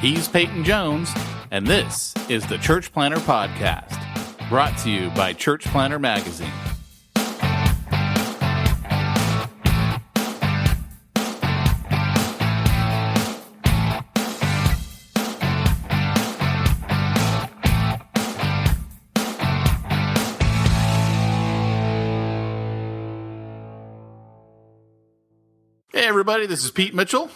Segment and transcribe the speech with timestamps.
[0.00, 1.10] He's Peyton Jones,
[1.50, 3.98] and this is the Church Planter Podcast,
[4.48, 6.52] brought to you by Church Planter Magazine.
[25.92, 26.46] Hey, everybody.
[26.46, 27.30] This is Pete Mitchell.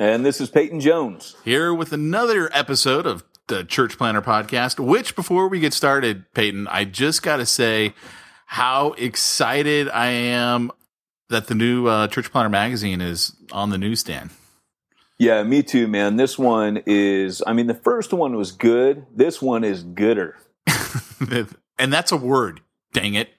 [0.00, 1.34] And this is Peyton Jones.
[1.44, 6.68] Here with another episode of the Church Planter Podcast, which before we get started, Peyton,
[6.68, 7.94] I just got to say
[8.46, 10.70] how excited I am
[11.30, 14.30] that the new uh, Church Planter magazine is on the newsstand.
[15.18, 16.14] Yeah, me too, man.
[16.14, 19.04] This one is, I mean, the first one was good.
[19.12, 20.36] This one is gooder.
[21.76, 22.60] and that's a word.
[22.92, 23.30] Dang it.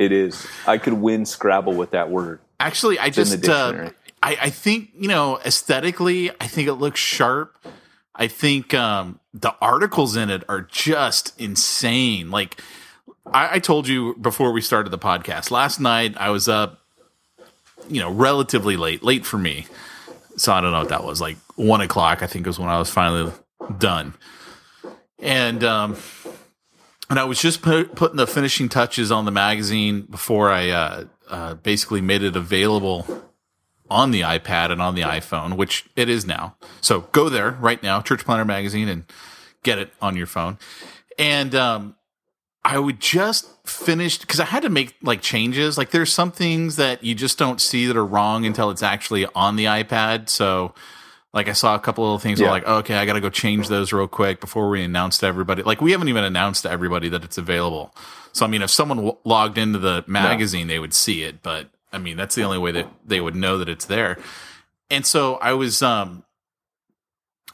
[0.00, 0.44] it is.
[0.66, 2.40] I could win Scrabble with that word.
[2.58, 3.90] Actually, I just in the uh,
[4.26, 7.56] I, I think you know aesthetically, I think it looks sharp.
[8.12, 12.32] I think um, the articles in it are just insane.
[12.32, 12.60] Like
[13.32, 16.80] I, I told you before we started the podcast last night, I was up,
[17.88, 19.66] you know, relatively late, late for me.
[20.36, 22.20] So I don't know what that was like one o'clock.
[22.20, 23.32] I think was when I was finally
[23.78, 24.12] done,
[25.20, 25.96] and um,
[27.08, 31.04] and I was just put, putting the finishing touches on the magazine before I uh,
[31.30, 33.25] uh, basically made it available
[33.90, 36.56] on the iPad and on the iPhone, which it is now.
[36.80, 39.04] So go there right now, Church Planter Magazine, and
[39.62, 40.58] get it on your phone.
[41.18, 41.96] And um,
[42.64, 45.78] I would just finished because I had to make like changes.
[45.78, 49.26] Like there's some things that you just don't see that are wrong until it's actually
[49.34, 50.28] on the iPad.
[50.28, 50.74] So
[51.32, 52.40] like I saw a couple of things.
[52.40, 52.50] Yeah.
[52.50, 55.62] like, okay, I got to go change those real quick before we announce to everybody.
[55.62, 57.94] Like we haven't even announced to everybody that it's available.
[58.32, 61.42] So I mean, if someone w- logged into the magazine, they would see it.
[61.42, 64.18] But I mean, that's the only way that they would know that it's there.
[64.90, 66.22] And so I was, um,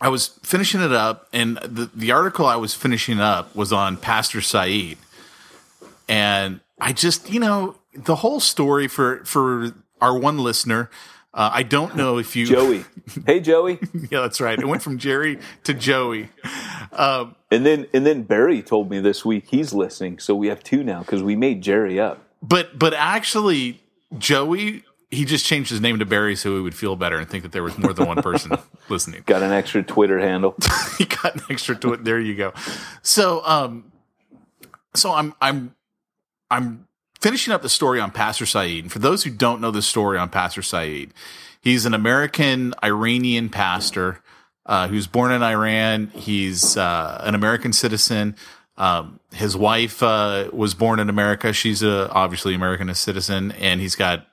[0.01, 3.97] I was finishing it up, and the the article I was finishing up was on
[3.97, 4.99] Pastor Saeed,
[6.09, 10.91] and I just, you know, the whole story for for our one listener
[11.35, 12.85] uh, I don't know if you Joey.
[13.27, 13.79] Hey Joey.
[14.11, 14.59] yeah, that's right.
[14.59, 16.29] It went from Jerry to Joey.
[16.93, 20.63] Um, and then and then Barry told me this week he's listening, so we have
[20.63, 22.23] two now because we made Jerry up.
[22.43, 23.82] But but actually,
[24.19, 27.43] Joey he just changed his name to Barry so he would feel better and think
[27.43, 28.57] that there was more than one person
[28.89, 29.23] listening.
[29.27, 30.57] Got an extra Twitter handle.
[30.99, 32.03] he got an extra Twitter.
[32.03, 32.55] There you go.
[33.03, 33.93] So um,
[34.95, 35.75] so I'm I'm
[36.51, 36.89] I'm
[37.21, 38.85] finishing up the story on Pastor Saeed.
[38.85, 41.13] And for those who don't know the story on Pastor Saeed,
[41.61, 44.23] he's an American Iranian pastor
[44.65, 46.11] uh, who's born in Iran.
[46.15, 48.35] He's uh, an American citizen.
[48.83, 51.53] Um, his wife uh, was born in America.
[51.53, 54.27] She's a obviously American a citizen, and he's got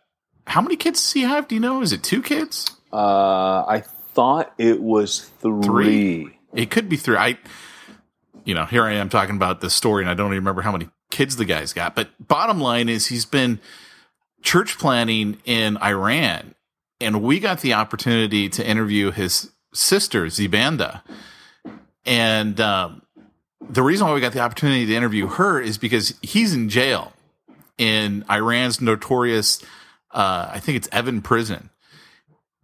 [0.48, 1.48] how many kids does he have?
[1.48, 1.84] Do you know?
[1.84, 2.75] Is it two kids?
[2.92, 5.62] Uh, I thought it was three.
[5.62, 6.40] three.
[6.56, 7.16] It could be three.
[7.16, 7.38] I,
[8.44, 10.72] you know, here I am talking about this story, and I don't even remember how
[10.72, 11.94] many kids the guy's got.
[11.94, 13.60] But bottom line is he's been
[14.42, 16.56] church planting in Iran.
[17.00, 21.04] And we got the opportunity to interview his sister, Zibanda.
[22.04, 23.04] And um,
[23.61, 27.13] the reason why we got the opportunity to interview her is because he's in jail
[27.77, 29.61] in Iran's notorious,
[30.11, 31.69] uh, I think it's Evin prison.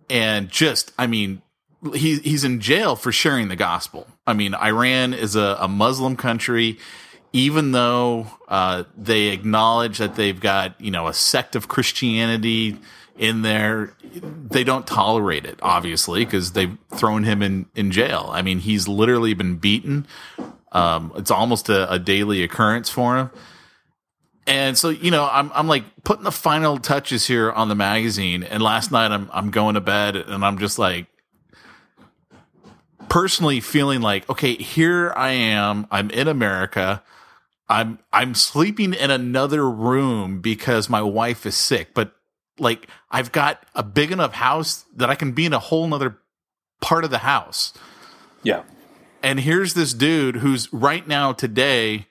[0.10, 1.42] And just, I mean,
[1.94, 4.08] he, he's in jail for sharing the gospel.
[4.28, 6.78] I mean, Iran is a, a Muslim country
[7.36, 12.80] even though uh, they acknowledge that they've got you know a sect of Christianity
[13.18, 13.94] in there,
[14.50, 18.30] they don't tolerate it, obviously, because they've thrown him in in jail.
[18.32, 20.08] I mean, he's literally been beaten.
[20.76, 23.30] Um, it's almost a, a daily occurrence for him.
[24.46, 28.44] And so, you know, I'm I'm like putting the final touches here on the magazine.
[28.44, 31.08] And last night I'm I'm going to bed and I'm just like
[33.08, 35.88] personally feeling like, okay, here I am.
[35.90, 37.02] I'm in America.
[37.70, 42.14] I'm I'm sleeping in another room because my wife is sick, but
[42.60, 46.18] like I've got a big enough house that I can be in a whole nother
[46.82, 47.74] part of the house.
[48.44, 48.64] Yeah.
[49.26, 52.06] And here's this dude who's right now today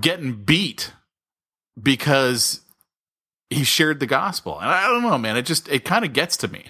[0.00, 0.94] getting beat
[1.80, 2.62] because
[3.50, 4.58] he shared the gospel.
[4.58, 5.36] And I don't know, man.
[5.36, 6.64] It just it kind of gets to me.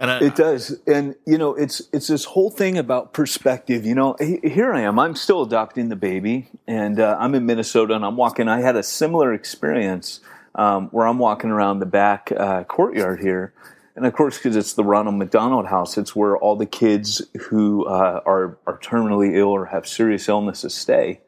[0.00, 0.76] And I, it does.
[0.88, 3.86] And you know, it's it's this whole thing about perspective.
[3.86, 4.98] You know, here I am.
[4.98, 8.48] I'm still adopting the baby, and uh, I'm in Minnesota, and I'm walking.
[8.48, 10.18] I had a similar experience
[10.56, 13.52] um, where I'm walking around the back uh, courtyard here.
[13.94, 17.86] And of course, because it's the Ronald McDonald House, it's where all the kids who
[17.86, 21.20] uh, are are terminally ill or have serious illnesses stay.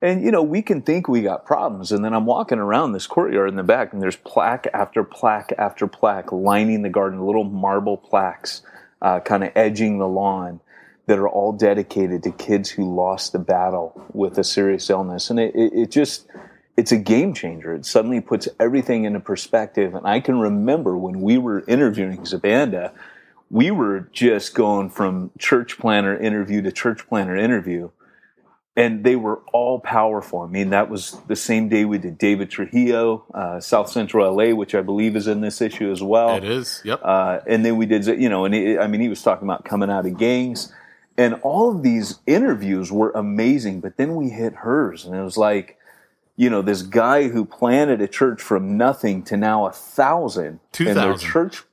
[0.00, 3.06] And you know, we can think we got problems, and then I'm walking around this
[3.06, 7.44] courtyard in the back, and there's plaque after plaque after plaque lining the garden, little
[7.44, 8.62] marble plaques,
[9.02, 10.60] uh, kind of edging the lawn,
[11.06, 15.40] that are all dedicated to kids who lost the battle with a serious illness, and
[15.40, 16.26] it, it, it just
[16.78, 17.74] it's a game changer.
[17.74, 19.96] It suddenly puts everything into perspective.
[19.96, 22.92] And I can remember when we were interviewing Zabanda,
[23.50, 27.90] we were just going from church planter interview to church planter interview
[28.76, 30.42] and they were all powerful.
[30.42, 34.54] I mean, that was the same day we did David Trujillo, uh, South Central LA,
[34.54, 36.36] which I believe is in this issue as well.
[36.36, 37.00] It is, yep.
[37.02, 39.64] Uh, and then we did, you know, and he, I mean, he was talking about
[39.64, 40.72] coming out of gangs,
[41.16, 43.80] and all of these interviews were amazing.
[43.80, 45.77] But then we hit hers, and it was like,
[46.38, 50.94] you know, this guy who planted a church from nothing to now a thousand, two
[50.94, 51.64] thousand church,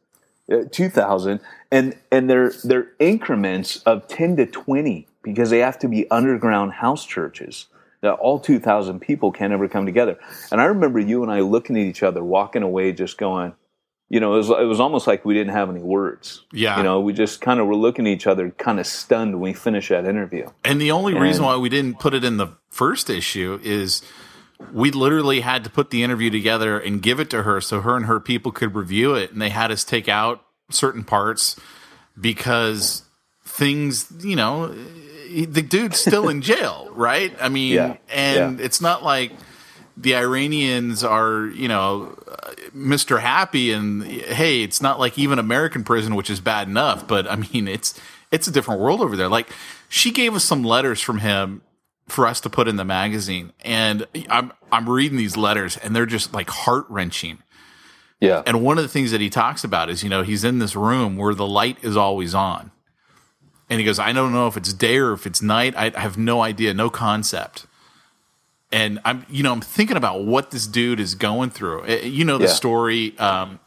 [0.51, 1.39] uh, two thousand,
[1.71, 6.73] and and their their increments of ten to twenty because they have to be underground
[6.73, 7.67] house churches
[8.01, 10.19] that all 2,000 people can't ever come together.
[10.51, 13.53] And I remember you and I looking at each other, walking away, just going,
[14.09, 16.43] you know, it was, it was almost like we didn't have any words.
[16.53, 16.77] Yeah.
[16.77, 19.41] You know, we just kind of were looking at each other, kind of stunned when
[19.41, 20.47] we finished that interview.
[20.63, 24.03] And the only and, reason why we didn't put it in the first issue is
[24.71, 27.95] we literally had to put the interview together and give it to her so her
[27.95, 29.31] and her people could review it.
[29.31, 31.59] And they had us take out certain parts
[32.19, 33.03] because
[33.43, 37.35] things, you know, the dude's still in jail, right?
[37.39, 38.65] I mean, yeah, and yeah.
[38.65, 39.33] it's not like
[39.97, 43.19] the Iranians are, you know, uh, Mr.
[43.19, 47.35] Happy and hey, it's not like even American prison, which is bad enough, but I
[47.35, 47.99] mean, it's
[48.31, 49.29] it's a different world over there.
[49.29, 49.49] Like
[49.89, 51.61] she gave us some letters from him
[52.07, 56.05] for us to put in the magazine, and I'm I'm reading these letters, and they're
[56.05, 57.39] just like heart wrenching.
[58.19, 58.43] Yeah.
[58.45, 60.75] And one of the things that he talks about is, you know, he's in this
[60.75, 62.71] room where the light is always on
[63.69, 65.73] and he goes, I don't know if it's day or if it's night.
[65.75, 67.65] I, I have no idea, no concept.
[68.71, 71.85] And I'm, you know, I'm thinking about what this dude is going through.
[71.85, 72.51] Eh, you know the yeah.
[72.51, 73.17] story.
[73.17, 73.59] Um,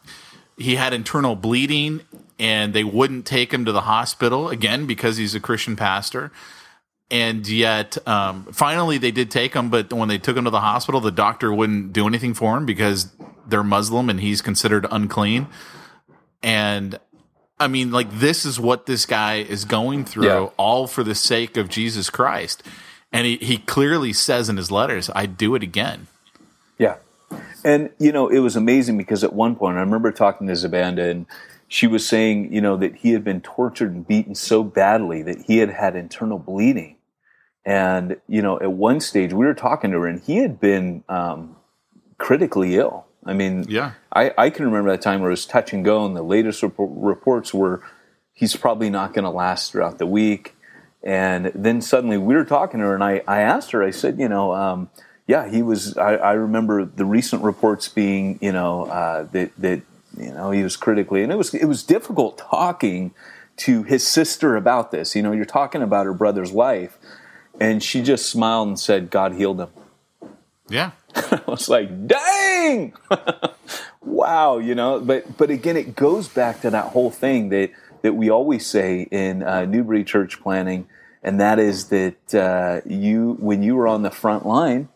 [0.57, 2.03] he had internal bleeding,
[2.39, 6.31] and they wouldn't take him to the hospital again because he's a Christian pastor.
[7.11, 9.71] And yet, um, finally, they did take him.
[9.71, 12.67] But when they took him to the hospital, the doctor wouldn't do anything for him
[12.67, 13.11] because
[13.47, 15.47] they're Muslim and he's considered unclean.
[16.43, 16.99] And
[17.59, 20.49] I mean, like this is what this guy is going through, yeah.
[20.57, 22.63] all for the sake of Jesus Christ.
[23.13, 26.09] And he, he clearly says in his letters, I do it again.
[26.79, 26.97] Yeah.
[27.65, 31.11] And, you know, it was amazing because at one point, I remember talking to Zabanda
[31.11, 31.27] and
[31.69, 35.43] she was saying, you know, that he had been tortured and beaten so badly that
[35.43, 36.97] he had had internal bleeding.
[37.69, 41.05] And, you know, at one stage we were talking to her and he had been
[41.07, 41.55] um,
[42.17, 43.05] critically ill.
[43.27, 46.07] I mean, yeah, I, I can remember that time where it was touch and go,
[46.07, 47.83] and the latest reports were
[48.33, 50.55] he's probably not going to last throughout the week.
[51.03, 54.19] And then suddenly we were talking to her, and I, I asked her, I said,
[54.19, 54.89] you know, um,
[55.27, 55.95] yeah, he was.
[55.99, 59.83] I, I, remember the recent reports being, you know, uh, that that
[60.17, 63.13] you know he was critically, and it was it was difficult talking
[63.59, 65.15] to his sister about this.
[65.15, 66.97] You know, you're talking about her brother's wife,
[67.61, 69.69] and she just smiled and said, "God healed him."
[70.69, 70.93] Yeah.
[71.15, 72.93] I was like, dang,
[74.03, 75.01] wow, you know.
[75.01, 77.71] But but again, it goes back to that whole thing that
[78.03, 80.87] that we always say in uh, New Breed church planting,
[81.23, 84.89] and that is that uh, you when you are on the front line,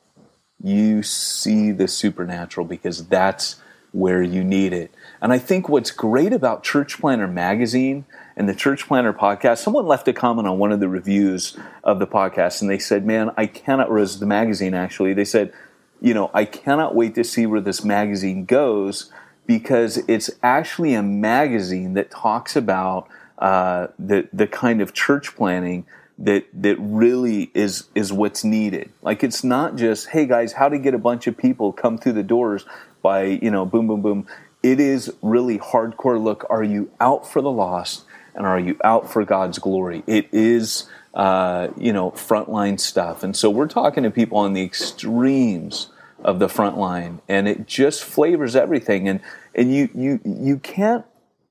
[0.63, 3.57] you see the supernatural because that's
[3.93, 4.91] where you need it.
[5.21, 9.59] And I think what's great about Church Planter magazine and the Church Planter podcast.
[9.59, 13.07] Someone left a comment on one of the reviews of the podcast, and they said,
[13.07, 15.15] "Man, I cannot." Or the magazine actually.
[15.15, 15.53] They said,
[16.01, 19.11] "You know, I cannot wait to see where this magazine goes
[19.47, 23.09] because it's actually a magazine that talks about
[23.39, 25.87] uh, the the kind of church planting."
[26.19, 28.93] that that really is is what's needed.
[29.03, 32.13] Like it's not just, hey guys, how to get a bunch of people come through
[32.13, 32.65] the doors
[33.03, 34.27] by, you know, boom boom boom.
[34.63, 39.11] It is really hardcore look, are you out for the lost and are you out
[39.11, 40.03] for God's glory?
[40.07, 43.23] It is uh, you know, frontline stuff.
[43.23, 45.89] And so we're talking to people on the extremes
[46.25, 49.21] of the front line and it just flavors everything and
[49.57, 51.05] and you you you can't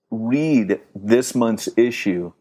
[0.09, 2.31] read this month's issue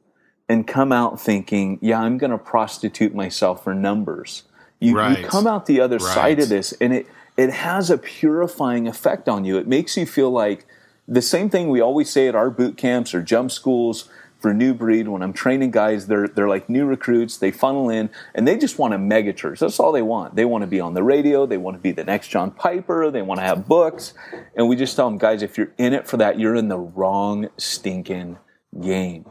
[0.49, 4.45] and come out thinking, yeah, I'm going to prostitute myself for numbers.
[4.79, 5.19] You, right.
[5.19, 6.15] you come out the other right.
[6.15, 7.07] side of this and it,
[7.37, 9.59] it has a purifying effect on you.
[9.59, 10.67] It makes you feel like
[11.07, 14.09] the same thing we always say at our boot camps or jump schools
[14.41, 18.11] for new breed when I'm training guys, they're they're like new recruits, they funnel in
[18.35, 19.61] and they just want a mega church.
[19.61, 20.37] That's all they want.
[20.37, 23.11] They want to be on the radio, they want to be the next John Piper,
[23.11, 24.15] they want to have books.
[24.57, 26.79] And we just tell them, guys, if you're in it for that, you're in the
[26.79, 28.39] wrong stinking
[28.81, 29.27] game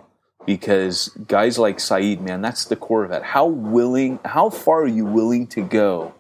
[0.46, 3.24] because guys like Saeed, man, that's the core of it.
[3.24, 6.14] How willing, how far are you willing to go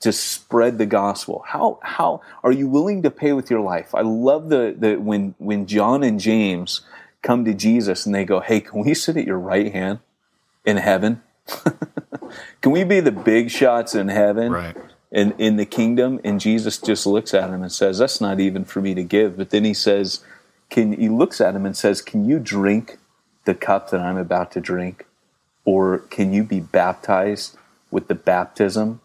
[0.00, 1.44] to spread the gospel?
[1.46, 3.94] How how are you willing to pay with your life?
[3.94, 6.82] I love the the when when John and James
[7.22, 10.00] come to Jesus and they go, "Hey, can we sit at your right hand
[10.64, 11.22] in heaven?
[12.60, 14.76] can we be the big shots in heaven?" Right.
[15.12, 18.64] In, in the kingdom, and Jesus just looks at him and says, "That's not even
[18.64, 20.24] for me to give." But then he says,
[20.68, 22.98] "Can?" He looks at him and says, "Can you drink
[23.44, 25.06] the cup that I'm about to drink?
[25.64, 27.56] Or can you be baptized
[27.90, 29.00] with the baptism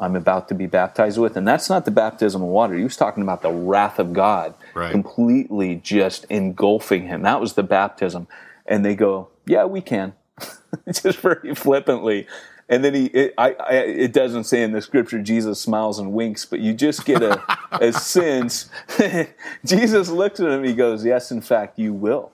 [0.00, 1.36] I'm about to be baptized with?
[1.36, 2.74] And that's not the baptism of water.
[2.74, 4.90] He was talking about the wrath of God right.
[4.90, 7.22] completely just engulfing him.
[7.22, 8.26] That was the baptism.
[8.66, 10.14] And they go, Yeah, we can.
[10.86, 12.26] just very flippantly.
[12.68, 16.12] And then he, it, I, I, it doesn't say in the scripture Jesus smiles and
[16.12, 17.42] winks, but you just get a,
[17.72, 18.70] a sense.
[19.64, 20.64] Jesus looks at him.
[20.64, 22.30] He goes, "Yes, in fact, you will."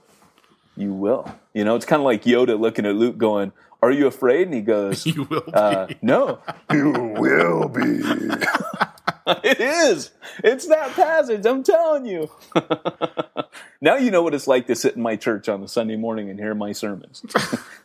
[0.76, 1.34] you will.
[1.54, 3.52] You know, it's kind of like Yoda looking at Luke going,
[3.86, 4.48] Are you afraid?
[4.48, 6.40] And he goes, You will uh, no,
[6.72, 7.82] you will be.
[9.44, 10.10] it is.
[10.42, 11.46] It's that passage.
[11.46, 12.28] I'm telling you.
[13.80, 16.28] now you know what it's like to sit in my church on a Sunday morning
[16.28, 17.22] and hear my sermons.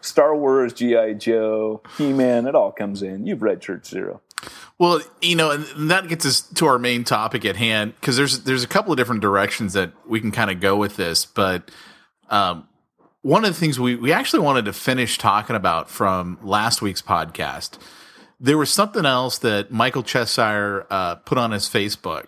[0.01, 1.13] Star Wars, G.I.
[1.13, 3.27] Joe, He Man, it all comes in.
[3.27, 4.22] You've read Church Zero.
[4.79, 8.39] Well, you know, and that gets us to our main topic at hand because there's
[8.39, 11.70] there's a couple of different directions that we can kind of go with this, but
[12.31, 12.67] um,
[13.21, 17.01] one of the things we, we actually wanted to finish talking about from last week's
[17.01, 17.77] podcast,
[18.39, 22.27] there was something else that Michael Cheshire uh, put on his Facebook.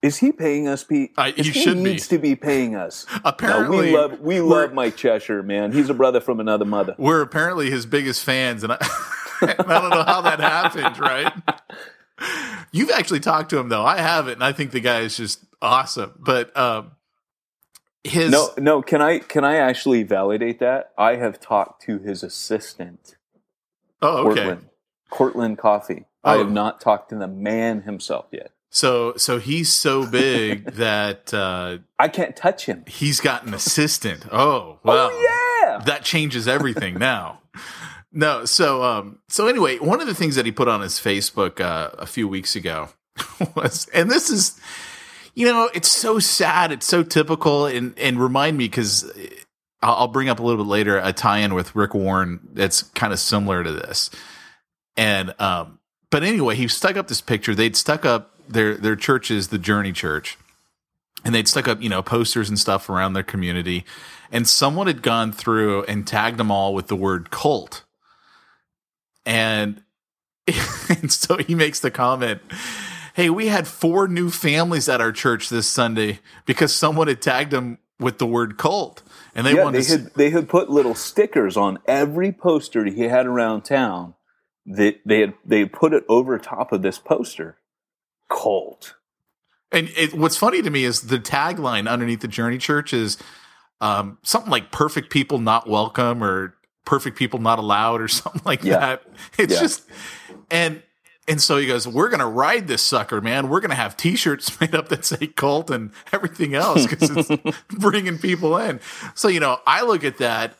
[0.00, 1.10] Is he paying us, Pete?
[1.16, 2.16] Uh, he should needs be.
[2.16, 3.04] to be paying us.
[3.24, 5.72] apparently, no, we love we love Mike Cheshire, man.
[5.72, 6.94] He's a brother from another mother.
[6.98, 8.78] We're apparently his biggest fans, and I,
[9.40, 11.00] I don't know how that happened.
[11.00, 11.32] Right?
[12.70, 13.84] You've actually talked to him though.
[13.84, 16.12] I haven't, and I think the guy is just awesome.
[16.16, 16.92] But um,
[18.04, 20.92] his no no can i can i actually validate that?
[20.96, 23.16] I have talked to his assistant
[24.00, 24.42] oh okay.
[24.42, 24.68] Cortland,
[25.10, 26.30] cortland coffee oh.
[26.30, 28.52] i have not talked to the man himself yet.
[28.70, 32.84] So so he's so big that uh i can't touch him.
[32.86, 34.26] he's got an assistant.
[34.30, 35.10] Oh wow.
[35.10, 35.84] Oh, yeah.
[35.84, 37.40] That changes everything now.
[38.10, 41.60] No so um so anyway one of the things that he put on his facebook
[41.60, 42.88] uh, a few weeks ago
[43.54, 44.58] was and this is
[45.38, 46.72] you know, it's so sad.
[46.72, 49.08] It's so typical, and and remind me because
[49.80, 53.20] I'll bring up a little bit later a tie-in with Rick Warren that's kind of
[53.20, 54.10] similar to this.
[54.96, 55.78] And um,
[56.10, 57.54] but anyway, he stuck up this picture.
[57.54, 60.36] They'd stuck up their their church is the Journey Church,
[61.24, 63.84] and they'd stuck up you know posters and stuff around their community.
[64.32, 67.84] And someone had gone through and tagged them all with the word cult,
[69.24, 69.84] and
[70.88, 72.40] and so he makes the comment
[73.18, 77.50] hey, we had four new families at our church this Sunday because someone had tagged
[77.50, 79.02] them with the word cult.
[79.34, 83.08] And they yeah, wanted they had, they had put little stickers on every poster he
[83.08, 84.14] had around town
[84.66, 87.58] that they had they had put it over top of this poster.
[88.30, 88.94] Cult.
[89.72, 93.18] And it, what's funny to me is the tagline underneath the Journey Church is
[93.80, 98.62] um, something like "perfect people not welcome" or "perfect people not allowed" or something like
[98.62, 98.78] yeah.
[98.78, 99.02] that.
[99.38, 99.60] It's yeah.
[99.60, 99.82] just
[100.52, 100.82] and
[101.28, 103.48] and so he goes, "We're gonna ride this sucker, man.
[103.48, 108.18] We're gonna have T-shirts made up that say cult and everything else because it's bringing
[108.18, 108.80] people in."
[109.14, 110.54] So you know, I look at that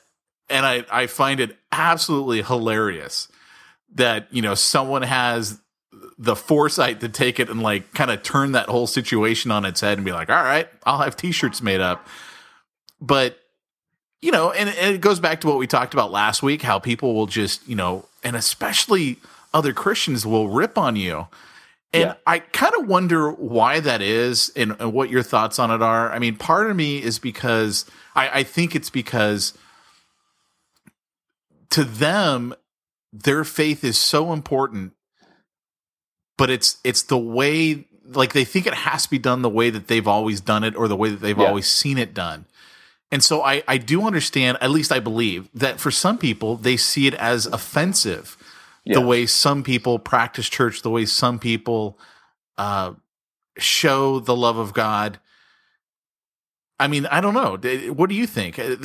[0.50, 3.28] and I I find it absolutely hilarious
[3.94, 5.58] that you know someone has
[6.18, 9.80] the foresight to take it and like kind of turn that whole situation on its
[9.80, 12.06] head and be like, "All right, I'll have T-shirts made up."
[13.00, 13.38] But
[14.20, 16.78] you know, and, and it goes back to what we talked about last week, how
[16.78, 19.18] people will just, you know, and especially
[19.52, 21.28] other Christians will rip on you.
[21.92, 22.14] And yeah.
[22.26, 26.12] I kind of wonder why that is and, and, what your thoughts on it are.
[26.12, 29.54] I mean, part of me is because I, I think it's because
[31.70, 32.54] to them,
[33.10, 34.92] their faith is so important,
[36.36, 39.70] but it's it's the way like they think it has to be done the way
[39.70, 41.46] that they've always done it or the way that they've yeah.
[41.46, 42.46] always seen it done.
[43.10, 46.76] And so I, I do understand, at least I believe, that for some people, they
[46.76, 48.36] see it as offensive
[48.88, 48.94] yeah.
[48.94, 51.98] the way some people practice church, the way some people
[52.56, 52.92] uh,
[53.58, 55.20] show the love of God.
[56.80, 57.58] I mean, I don't know.
[57.92, 58.58] What do you think?
[58.58, 58.76] Uh,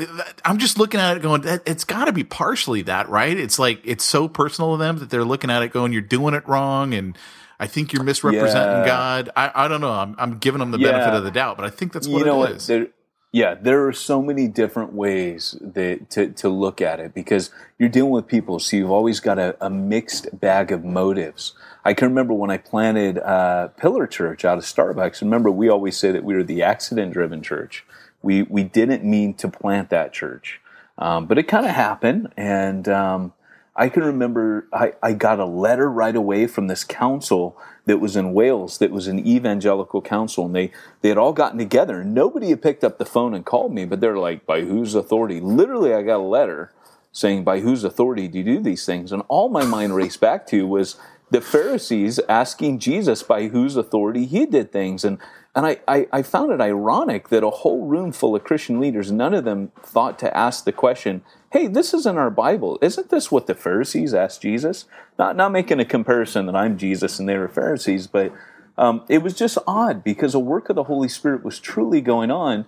[0.43, 3.38] I'm just looking at it going, it's got to be partially that, right?
[3.38, 6.33] It's like, it's so personal to them that they're looking at it going, you're doing
[6.33, 6.93] it wrong.
[6.93, 7.17] And
[7.60, 8.86] I think you're misrepresenting yeah.
[8.86, 9.29] God.
[9.36, 9.91] I, I don't know.
[9.91, 10.91] I'm, I'm giving them the yeah.
[10.91, 12.67] benefit of the doubt, but I think that's what you know it is.
[12.67, 12.88] There,
[13.34, 17.50] yeah, there are so many different ways that, to, to look at it because
[17.80, 21.54] you're dealing with people, so you've always got a, a mixed bag of motives.
[21.84, 25.22] I can remember when I planted uh, Pillar Church out of Starbucks.
[25.22, 27.84] Remember, we always say that we were the accident-driven church.
[28.22, 30.62] We we didn't mean to plant that church,
[31.00, 33.34] um, but it kind of happened, and um,
[33.75, 38.16] I can remember I, I got a letter right away from this council that was
[38.16, 40.72] in Wales that was an evangelical council and they,
[41.02, 44.00] they had all gotten together nobody had picked up the phone and called me, but
[44.00, 45.40] they're like, by whose authority?
[45.40, 46.72] Literally, I got a letter
[47.12, 49.12] saying, by whose authority do you do these things?
[49.12, 50.98] And all my mind raced back to was
[51.30, 55.04] the Pharisees asking Jesus by whose authority he did things.
[55.04, 55.18] And
[55.55, 59.12] and I, I, I, found it ironic that a whole room full of Christian leaders,
[59.12, 62.79] none of them thought to ask the question, hey, this is in our Bible.
[62.81, 64.86] Isn't this what the Pharisees asked Jesus?
[65.19, 68.33] Not, not making a comparison that I'm Jesus and they were Pharisees, but
[68.79, 72.31] um, it was just odd because a work of the Holy Spirit was truly going
[72.31, 72.65] on.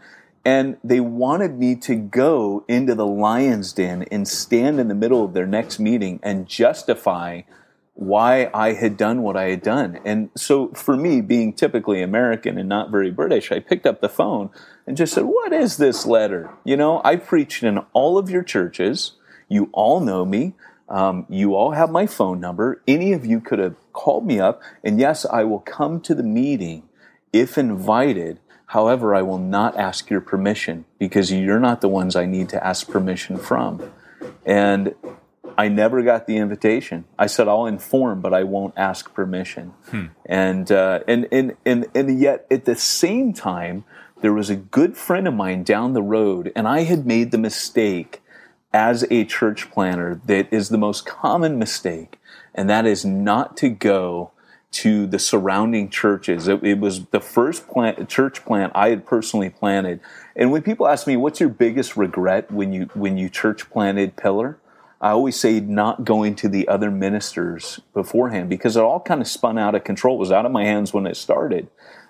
[0.48, 5.26] And they wanted me to go into the lion's den and stand in the middle
[5.26, 7.42] of their next meeting and justify
[7.96, 10.00] why I had done what I had done.
[10.04, 14.10] And so for me, being typically American and not very British, I picked up the
[14.10, 14.50] phone
[14.86, 16.52] and just said, What is this letter?
[16.66, 19.14] You know, I preached in all of your churches.
[19.48, 20.54] You all know me.
[20.90, 22.82] Um, you all have my phone number.
[22.86, 24.62] Any of you could have called me up.
[24.84, 26.84] And yes, I will come to the meeting
[27.32, 28.40] if invited.
[28.68, 32.66] However, I will not ask your permission because you're not the ones I need to
[32.66, 33.90] ask permission from.
[34.46, 34.96] And
[35.58, 37.06] I never got the invitation.
[37.18, 39.74] I said I'll inform, but I won't ask permission.
[39.90, 40.06] Hmm.
[40.26, 43.86] And, uh, and and and and yet at the same time,
[44.22, 47.38] there was a good friend of mine down the road, and I had made the
[47.38, 48.22] mistake
[48.74, 52.20] as a church planter that is the most common mistake,
[52.54, 54.32] and that is not to go
[54.72, 56.50] to the surrounding churches.
[56.50, 60.02] It, it was the first plant, church plant I had personally planted.
[60.36, 64.18] And when people ask me, "What's your biggest regret when you when you church planted
[64.18, 64.58] Pillar?"
[65.06, 69.28] I always say not going to the other ministers beforehand because it all kind of
[69.28, 70.16] spun out of control.
[70.16, 71.68] It was out of my hands when it started.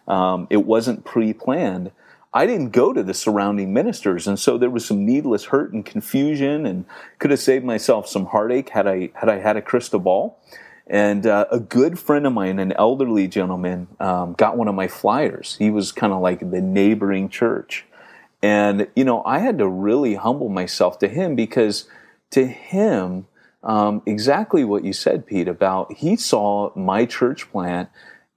[0.08, 1.92] Um, it wasn't pre-planned.
[2.34, 5.86] I didn't go to the surrounding ministers, and so there was some needless hurt and
[5.86, 6.86] confusion, and
[7.20, 10.40] could have saved myself some heartache had I had I had a crystal ball.
[10.88, 14.88] And uh, a good friend of mine, an elderly gentleman, um, got one of my
[14.88, 15.58] flyers.
[15.60, 17.84] He was kind of like the neighboring church,
[18.42, 21.90] and you know I had to really humble myself to him because
[22.32, 23.28] to him
[23.66, 27.90] um, exactly what you said, Pete, about he saw my church plant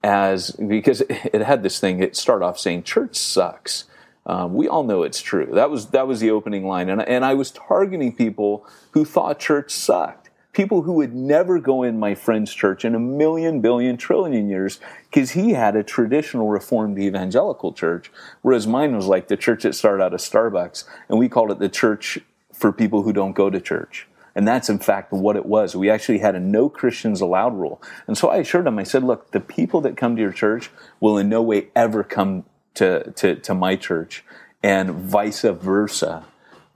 [0.03, 2.01] as because it had this thing.
[2.01, 3.85] It started off saying church sucks.
[4.25, 5.49] Um, we all know it's true.
[5.53, 9.39] That was that was the opening line, and and I was targeting people who thought
[9.39, 10.29] church sucked.
[10.51, 14.79] People who would never go in my friend's church in a million, billion, trillion years
[15.03, 19.75] because he had a traditional Reformed evangelical church, whereas mine was like the church that
[19.75, 22.17] started out of Starbucks, and we called it the church
[22.59, 24.07] for people who don't go to church.
[24.35, 25.75] And that's in fact what it was.
[25.75, 27.81] We actually had a no Christians allowed rule.
[28.05, 30.69] And so I assured them, I said, look, the people that come to your church
[30.99, 32.45] will in no way ever come
[32.75, 34.23] to, to, to my church
[34.61, 36.25] and vice versa.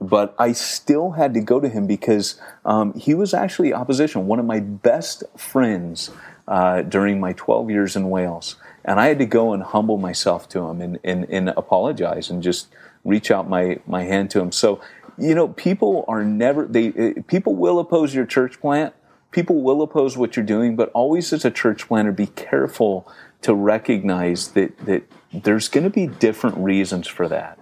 [0.01, 4.39] But I still had to go to him because um, he was actually opposition, one
[4.39, 6.11] of my best friends
[6.47, 8.57] uh, during my 12 years in Wales.
[8.83, 12.43] And I had to go and humble myself to him and, and, and apologize and
[12.43, 12.67] just
[13.05, 14.51] reach out my, my hand to him.
[14.51, 14.81] So
[15.17, 18.93] you know, people are never they uh, people will oppose your church plant.
[19.31, 23.53] People will oppose what you're doing, but always as a church planter, be careful to
[23.53, 27.57] recognize that that there's going to be different reasons for that.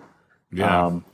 [0.51, 0.85] Yeah.
[0.85, 1.05] Um,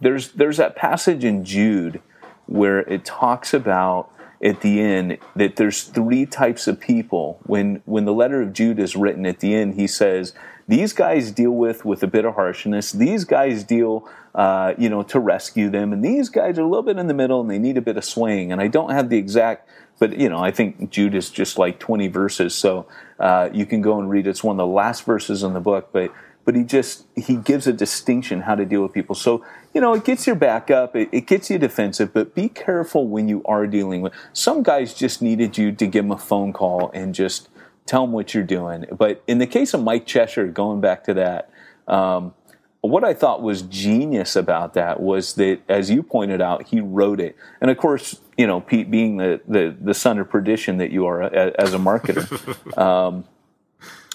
[0.00, 2.00] there's there's that passage in Jude
[2.46, 4.10] where it talks about
[4.42, 7.40] at the end that there's three types of people.
[7.44, 10.34] When when the letter of Jude is written at the end, he says
[10.72, 12.92] these guys deal with with a bit of harshness.
[12.92, 16.82] These guys deal, uh, you know, to rescue them, and these guys are a little
[16.82, 18.50] bit in the middle, and they need a bit of swing.
[18.50, 21.78] And I don't have the exact, but you know, I think Jude is just like
[21.78, 22.86] twenty verses, so
[23.20, 24.26] uh, you can go and read.
[24.26, 26.10] It's one of the last verses in the book, but
[26.46, 29.94] but he just he gives a distinction how to deal with people so you know
[29.94, 33.42] it gets your back up it, it, gets you defensive but be careful when you
[33.44, 37.14] are dealing with some guys just needed you to give them a phone call and
[37.14, 37.48] just
[37.86, 38.86] tell them what you're doing.
[38.92, 41.50] But in the case of mike cheshire going back to that
[41.88, 42.34] um,
[42.80, 47.20] what i thought was genius about that was that as you pointed out he wrote
[47.20, 47.36] it.
[47.60, 51.06] And of course you know pete being the the, the son of perdition that you
[51.06, 53.24] are as a marketer um,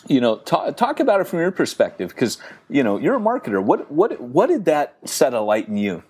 [0.08, 2.38] you know talk, talk about it from your perspective because
[2.70, 3.64] you know you're a marketer.
[3.64, 6.04] What what what did that set a light in you?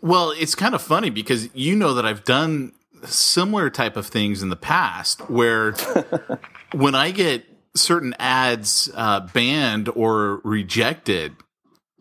[0.00, 2.72] Well it's kind of funny because you know that i've done
[3.04, 5.74] similar type of things in the past where
[6.72, 11.32] when i get certain ads uh, banned or rejected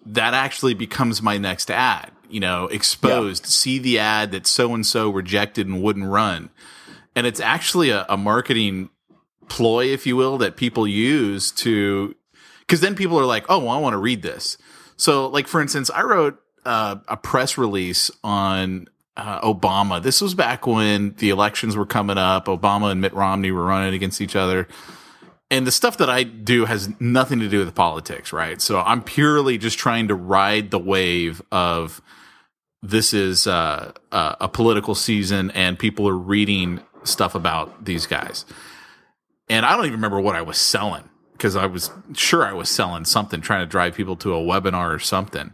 [0.06, 3.50] that actually becomes my next ad you know exposed yeah.
[3.50, 6.50] see the ad that so and so rejected and wouldn't run
[7.16, 8.90] and it's actually a, a marketing
[9.50, 12.16] ploy, if you will, that people use to,
[12.62, 14.58] because then people are like, oh, well, I want to read this.
[14.96, 18.88] So, like for instance, I wrote uh, a press release on
[19.20, 20.02] uh, Obama.
[20.02, 22.46] This was back when the elections were coming up.
[22.46, 24.68] Obama and Mitt Romney were running against each other.
[25.52, 28.62] And the stuff that I do has nothing to do with politics, right?
[28.62, 32.02] So I'm purely just trying to ride the wave of
[32.82, 38.46] this is uh, uh, a political season and people are reading stuff about these guys
[39.50, 42.70] and I don't even remember what I was selling because I was sure I was
[42.70, 45.54] selling something, trying to drive people to a webinar or something.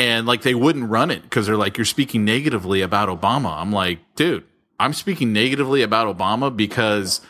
[0.00, 3.58] And like they wouldn't run it because they're like, you're speaking negatively about Obama.
[3.58, 4.44] I'm like, dude,
[4.78, 7.20] I'm speaking negatively about Obama because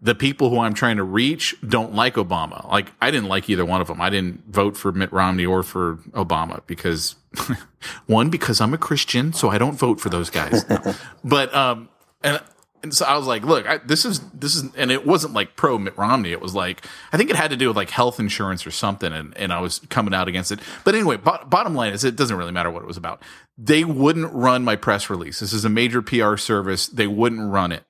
[0.00, 2.66] the people who I'm trying to reach don't like Obama.
[2.70, 4.00] Like I didn't like either one of them.
[4.00, 7.14] I didn't vote for Mitt Romney or for Obama because
[8.06, 10.64] one, because I'm a Christian, so I don't vote for those guys.
[11.24, 11.90] but um
[12.22, 12.40] and
[12.84, 15.56] and so I was like, look, I, this is this is, and it wasn't like
[15.56, 16.32] pro Mitt Romney.
[16.32, 19.10] It was like I think it had to do with like health insurance or something,
[19.10, 20.60] and and I was coming out against it.
[20.84, 23.22] But anyway, bo- bottom line is, it doesn't really matter what it was about.
[23.56, 25.40] They wouldn't run my press release.
[25.40, 26.86] This is a major PR service.
[26.86, 27.84] They wouldn't run it.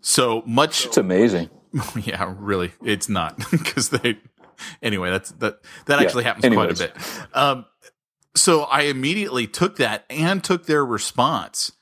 [0.00, 0.84] So much.
[0.86, 1.48] It's amazing.
[2.04, 4.18] Yeah, really, it's not because they.
[4.82, 5.62] Anyway, that's that.
[5.86, 6.78] That yeah, actually happens anyways.
[6.78, 7.36] quite a bit.
[7.36, 7.66] Um,
[8.34, 11.72] so I immediately took that and took their response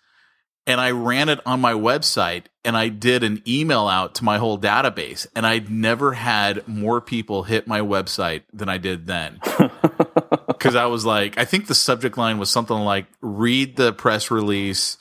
[0.70, 4.38] and I ran it on my website and I did an email out to my
[4.38, 9.40] whole database and I'd never had more people hit my website than I did then.
[10.60, 14.30] Cuz I was like I think the subject line was something like read the press
[14.30, 14.96] release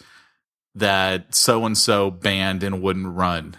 [0.73, 3.55] that so and so banned and wouldn't run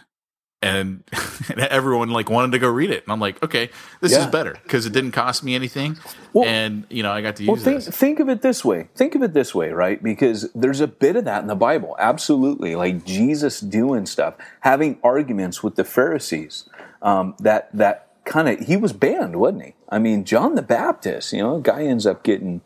[0.62, 1.02] and,
[1.56, 3.02] everyone like wanted to go read it.
[3.04, 3.70] And i'm like okay
[4.00, 4.24] this yeah.
[4.24, 5.96] is better because it didn't cost me anything
[6.32, 7.96] well, and you know i got to use well, think, this.
[7.96, 8.88] think of it this way.
[8.94, 10.02] Think of it this way right?
[10.02, 11.96] Because there's a bit of that in the bible.
[11.98, 12.76] Absolutely.
[12.76, 16.68] Like jesus doing stuff having arguments with the pharisees
[17.02, 19.74] um, that that kind of he was banned wasn't he?
[19.88, 22.60] I mean john the baptist you know guy ends up getting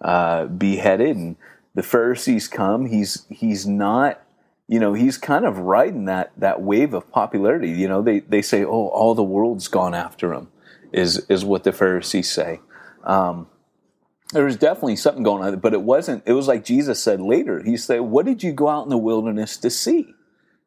[0.00, 1.36] uh, beheaded and
[1.74, 2.86] the pharisees come.
[2.86, 4.20] He's he's not
[4.70, 7.70] you know, he's kind of riding that that wave of popularity.
[7.70, 10.46] You know, they they say, "Oh, all the world's gone after him,"
[10.92, 12.60] is is what the Pharisees say.
[13.02, 13.48] Um,
[14.32, 16.22] there was definitely something going on, but it wasn't.
[16.24, 17.60] It was like Jesus said later.
[17.64, 20.14] He said, "What did you go out in the wilderness to see?"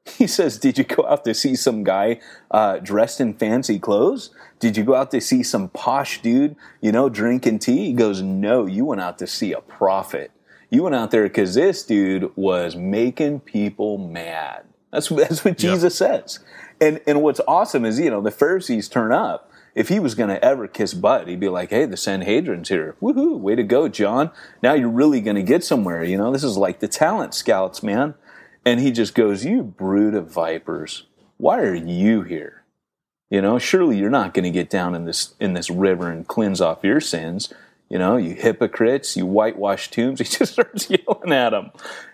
[0.17, 2.19] He says, "Did you go out to see some guy
[2.51, 4.31] uh, dressed in fancy clothes?
[4.59, 8.21] Did you go out to see some posh dude, you know, drinking tea?" He goes,
[8.21, 10.32] "No, you went out to see a prophet."
[10.73, 14.63] You went out there because this dude was making people mad.
[14.91, 16.23] That's that's what Jesus yep.
[16.23, 16.39] says.
[16.81, 19.51] And and what's awesome is you know the Pharisees turn up.
[19.75, 22.95] If he was going to ever kiss butt, he'd be like, "Hey, the Sanhedrin's here.
[22.99, 23.37] Woohoo!
[23.37, 24.31] Way to go, John.
[24.63, 26.03] Now you're really going to get somewhere.
[26.03, 28.15] You know, this is like the talent scouts, man."
[28.65, 31.05] And he just goes, "You brood of vipers.
[31.37, 32.63] Why are you here?
[33.29, 36.27] You know, surely you're not going to get down in this in this river and
[36.27, 37.53] cleanse off your sins
[37.93, 40.17] you know, you hypocrites, you whitewash tombs.
[40.23, 41.69] He just starts yelling at them,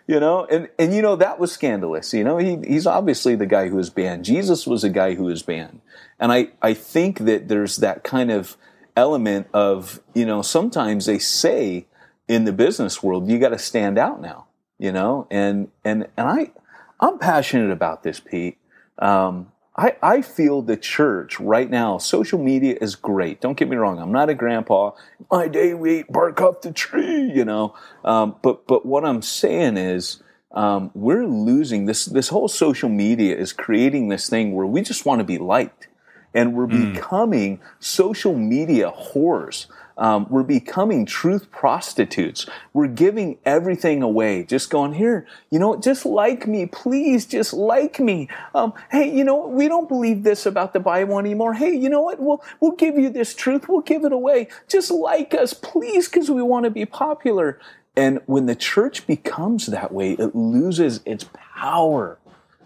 [0.07, 2.13] you know, and, and you know, that was scandalous.
[2.13, 4.25] You know, he, he's obviously the guy who was banned.
[4.25, 5.79] Jesus was a guy who was banned.
[6.19, 8.57] And I, I think that there's that kind of
[8.97, 11.87] element of, you know, sometimes they say
[12.27, 14.47] in the business world, you got to stand out now,
[14.79, 16.51] you know, and, and, and I,
[16.99, 18.57] I'm passionate about this, Pete.
[18.97, 23.39] Um, I, I feel the church right now, social media is great.
[23.39, 23.97] Don't get me wrong.
[23.97, 24.91] I'm not a grandpa.
[25.31, 27.73] My day we ate bark off the tree, you know.
[28.03, 33.37] Um, but, but what I'm saying is, um, we're losing this, this whole social media
[33.37, 35.87] is creating this thing where we just want to be liked.
[36.33, 36.93] and we're mm.
[36.93, 39.67] becoming social media whores.
[39.99, 42.47] Um, we're becoming truth prostitutes.
[42.73, 44.43] We're giving everything away.
[44.43, 48.29] Just going here, you know, just like me, please, just like me.
[48.55, 51.53] Um, hey, you know, we don't believe this about the Bible anymore.
[51.53, 52.19] Hey, you know what?
[52.19, 53.67] We'll we'll give you this truth.
[53.67, 54.47] We'll give it away.
[54.69, 57.59] Just like us, please, because we want to be popular.
[57.97, 62.17] And when the church becomes that way, it loses its power.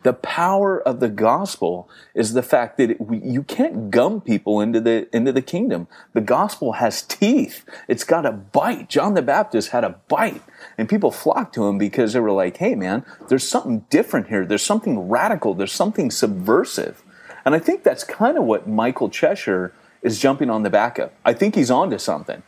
[0.03, 4.79] The power of the gospel is the fact that it, you can't gum people into
[4.79, 5.87] the into the kingdom.
[6.13, 7.65] The gospel has teeth.
[7.87, 8.89] It's got a bite.
[8.89, 10.43] John the Baptist had a bite,
[10.77, 14.45] and people flocked to him because they were like, "Hey, man, there's something different here.
[14.45, 15.53] There's something radical.
[15.53, 17.01] There's something subversive."
[17.45, 21.11] And I think that's kind of what Michael Cheshire is jumping on the back of.
[21.25, 22.43] I think he's onto something.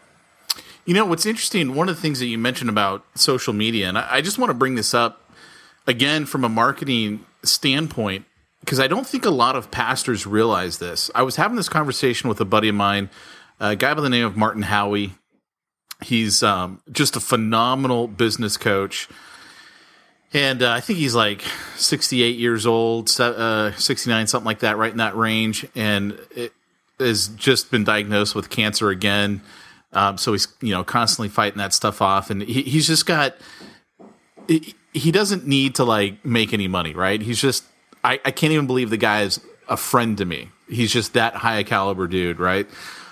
[0.85, 3.97] You know, what's interesting, one of the things that you mentioned about social media, and
[3.97, 5.21] I, I just want to bring this up
[5.87, 8.25] again from a marketing standpoint,
[8.59, 11.11] because I don't think a lot of pastors realize this.
[11.13, 13.09] I was having this conversation with a buddy of mine,
[13.59, 15.13] a guy by the name of Martin Howie.
[16.03, 19.07] He's um, just a phenomenal business coach.
[20.33, 21.43] And uh, I think he's like
[21.77, 25.65] 68 years old, uh, 69, something like that, right in that range.
[25.75, 26.51] And it
[26.99, 29.41] has just been diagnosed with cancer again.
[29.95, 33.35] Um, so he's you know constantly fighting that stuff off, and he, he's just got.
[34.47, 37.21] He, he doesn't need to like make any money, right?
[37.21, 37.63] He's just.
[38.03, 40.49] I, I can't even believe the guy is a friend to me.
[40.69, 42.67] He's just that high a caliber dude, right?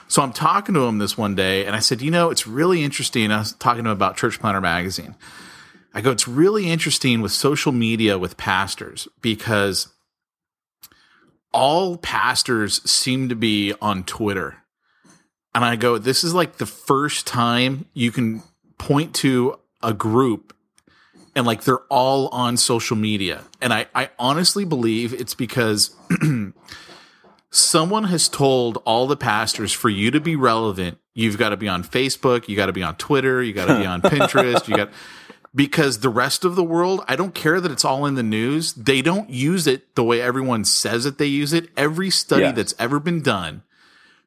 [0.07, 2.83] So I'm talking to him this one day, and I said, you know, it's really
[2.83, 3.31] interesting.
[3.31, 5.15] I was talking to him about Church Planter magazine.
[5.95, 9.87] I go, it's really interesting with social media with pastors because
[11.51, 14.63] all pastors seem to be on Twitter
[15.55, 18.41] and I go, this is like the first time you can
[18.77, 20.55] point to a group
[21.35, 23.43] and like they're all on social media.
[23.61, 25.95] And I, I honestly believe it's because
[27.49, 31.67] someone has told all the pastors for you to be relevant, you've got to be
[31.67, 34.75] on Facebook, you got to be on Twitter, you got to be on Pinterest, you
[34.75, 34.89] got
[35.55, 38.73] because the rest of the world, I don't care that it's all in the news.
[38.73, 41.69] They don't use it the way everyone says that they use it.
[41.77, 43.61] Every study that's ever been done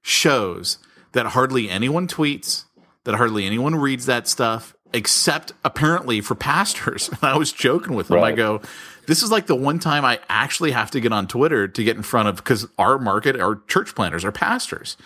[0.02, 0.78] shows
[1.12, 2.66] that hardly anyone tweets,
[3.02, 7.08] that hardly anyone reads that stuff, except apparently for pastors.
[7.22, 8.16] And I was joking with them.
[8.16, 8.32] Right.
[8.32, 8.60] I go,
[9.06, 11.96] this is like the one time I actually have to get on Twitter to get
[11.96, 14.96] in front of because our market, our church planters, are pastors.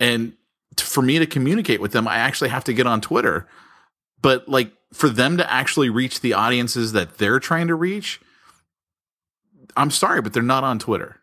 [0.00, 0.34] And
[0.76, 3.46] to, for me to communicate with them, I actually have to get on Twitter.
[4.20, 8.20] But like for them to actually reach the audiences that they're trying to reach,
[9.76, 11.20] I'm sorry, but they're not on Twitter.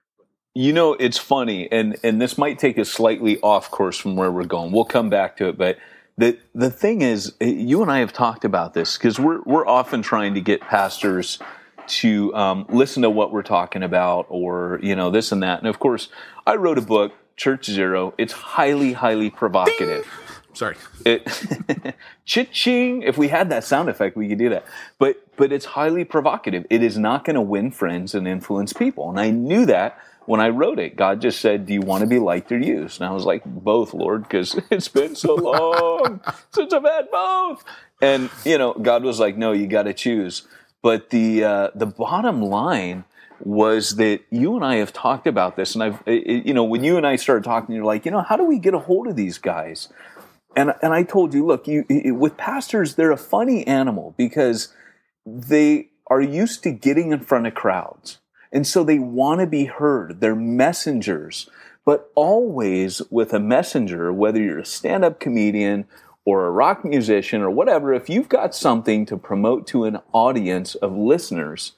[0.57, 4.31] You know, it's funny, and and this might take us slightly off course from where
[4.31, 4.71] we're going.
[4.71, 5.77] We'll come back to it, but
[6.17, 9.67] the the thing is, eh, you and I have talked about this because we're we're
[9.67, 11.39] often trying to get pastors
[11.87, 15.59] to um, listen to what we're talking about, or you know this and that.
[15.59, 16.09] And of course,
[16.47, 18.13] I wrote a book, Church Zero.
[18.17, 20.03] It's highly, highly provocative.
[20.03, 20.11] Ding!
[20.53, 20.77] Sorry.
[21.05, 23.01] It ching.
[23.01, 24.65] If we had that sound effect, we could do that.
[24.97, 26.65] But but it's highly provocative.
[26.69, 29.09] It is not going to win friends and influence people.
[29.09, 32.07] And I knew that when I wrote it, God just said, Do you want to
[32.07, 33.01] be liked or used?
[33.01, 37.63] And I was like, Both, Lord, because it's been so long since I've had both.
[38.01, 40.47] And, you know, God was like, No, you got to choose.
[40.81, 43.05] But the, uh, the bottom line
[43.39, 45.73] was that you and I have talked about this.
[45.75, 48.21] And I've, it, you know, when you and I started talking, you're like, You know,
[48.21, 49.89] how do we get a hold of these guys?
[50.57, 51.85] And, and I told you, look, you,
[52.15, 54.73] with pastors, they're a funny animal because
[55.25, 58.19] they are used to getting in front of crowds
[58.51, 60.21] and so they want to be heard.
[60.21, 61.49] They're messengers.
[61.85, 65.85] But always with a messenger, whether you're a stand up comedian
[66.25, 70.73] or a rock musician or whatever, if you've got something to promote to an audience
[70.75, 71.73] of listeners,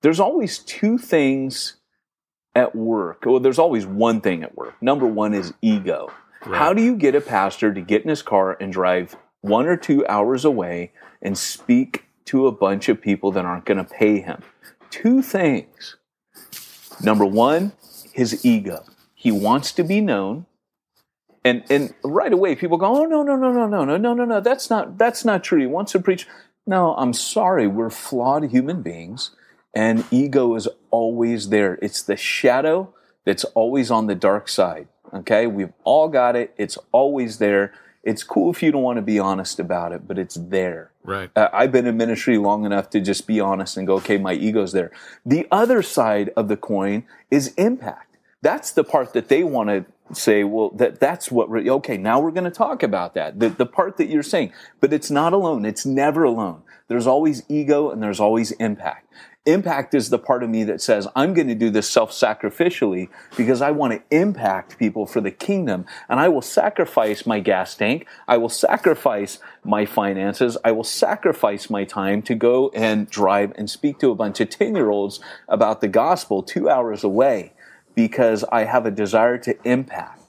[0.00, 1.76] there's always two things
[2.54, 3.24] at work.
[3.26, 4.80] Well, there's always one thing at work.
[4.82, 6.10] Number one is ego.
[6.44, 6.56] Right.
[6.58, 9.76] How do you get a pastor to get in his car and drive one or
[9.76, 14.20] two hours away and speak to a bunch of people that aren't going to pay
[14.20, 14.42] him?
[14.88, 15.96] Two things.
[17.02, 17.72] Number one,
[18.12, 18.84] his ego.
[19.14, 20.46] He wants to be known.
[21.44, 24.24] And and right away people go, Oh no, no, no, no, no, no, no, no,
[24.24, 24.40] no.
[24.40, 25.60] That's not that's not true.
[25.60, 26.26] He wants to preach.
[26.66, 27.66] No, I'm sorry.
[27.66, 29.30] We're flawed human beings,
[29.74, 31.78] and ego is always there.
[31.80, 34.88] It's the shadow that's always on the dark side.
[35.12, 35.46] Okay?
[35.46, 36.54] We've all got it.
[36.56, 37.72] It's always there.
[38.02, 40.89] It's cool if you don't want to be honest about it, but it's there.
[41.02, 41.30] Right.
[41.34, 44.34] Uh, I've been in ministry long enough to just be honest and go, okay, my
[44.34, 44.90] ego's there.
[45.24, 48.16] The other side of the coin is impact.
[48.42, 49.84] That's the part that they want to
[50.14, 53.38] say, well, that, that's what we're, okay, now we're going to talk about that.
[53.38, 55.64] The, the part that you're saying, but it's not alone.
[55.64, 56.62] It's never alone.
[56.88, 59.06] There's always ego and there's always impact.
[59.46, 63.08] Impact is the part of me that says, I'm going to do this self sacrificially
[63.38, 65.86] because I want to impact people for the kingdom.
[66.10, 68.06] And I will sacrifice my gas tank.
[68.28, 70.58] I will sacrifice my finances.
[70.62, 74.50] I will sacrifice my time to go and drive and speak to a bunch of
[74.50, 77.54] 10 year olds about the gospel two hours away
[77.94, 80.20] because I have a desire to impact.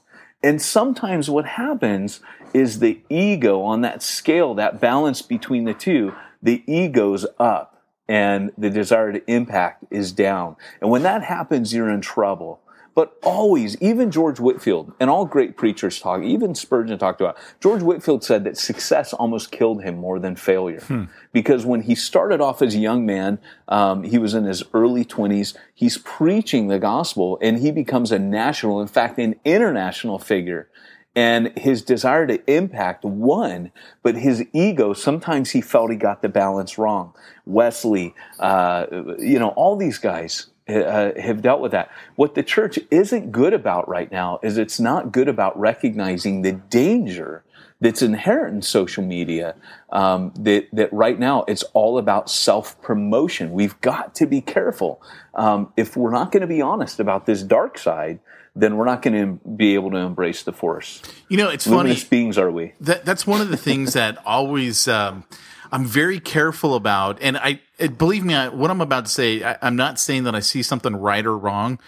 [0.42, 2.20] And sometimes what happens
[2.54, 7.71] is the ego on that scale, that balance between the two, the ego's up
[8.12, 10.54] and the desire to impact is down.
[10.82, 12.60] And when that happens, you're in trouble.
[12.94, 17.80] But always, even George Whitefield and all great preachers talk, even Spurgeon talked about, George
[17.80, 20.82] Whitefield said that success almost killed him more than failure.
[20.82, 21.04] Hmm.
[21.32, 25.06] Because when he started off as a young man, um, he was in his early
[25.06, 30.68] 20s, he's preaching the gospel and he becomes a national, in fact, an international figure
[31.14, 33.70] and his desire to impact won,
[34.02, 37.12] but his ego, sometimes he felt he got the balance wrong.
[37.44, 38.86] Wesley, uh,
[39.18, 41.90] you know, all these guys uh, have dealt with that.
[42.16, 46.52] What the church isn't good about right now is it's not good about recognizing the
[46.52, 47.44] danger
[47.80, 49.56] that's inherent in social media.
[49.90, 53.52] Um, that that right now it's all about self promotion.
[53.52, 55.02] We've got to be careful
[55.34, 58.20] um, if we're not going to be honest about this dark side
[58.54, 61.02] then we're not going to be able to embrace the force.
[61.28, 62.10] You know, it's Luminous funny.
[62.10, 62.74] beings are we?
[62.80, 65.24] That, that's one of the things that always um,
[65.70, 67.18] I'm very careful about.
[67.22, 67.60] And I
[67.96, 70.62] believe me, I, what I'm about to say, I, I'm not saying that I see
[70.62, 71.80] something right or wrong.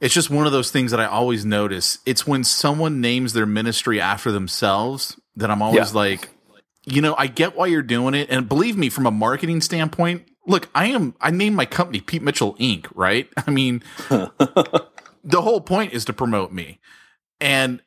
[0.00, 1.98] It's just one of those things that I always notice.
[2.06, 5.98] It's when someone names their ministry after themselves that I'm always yeah.
[5.98, 6.28] like,
[6.84, 8.28] you know, I get why you're doing it.
[8.30, 12.22] And believe me, from a marketing standpoint, look, I am, I named my company Pete
[12.22, 13.28] Mitchell Inc., right?
[13.46, 13.82] I mean,
[15.24, 16.78] the whole point is to promote me.
[17.40, 17.82] And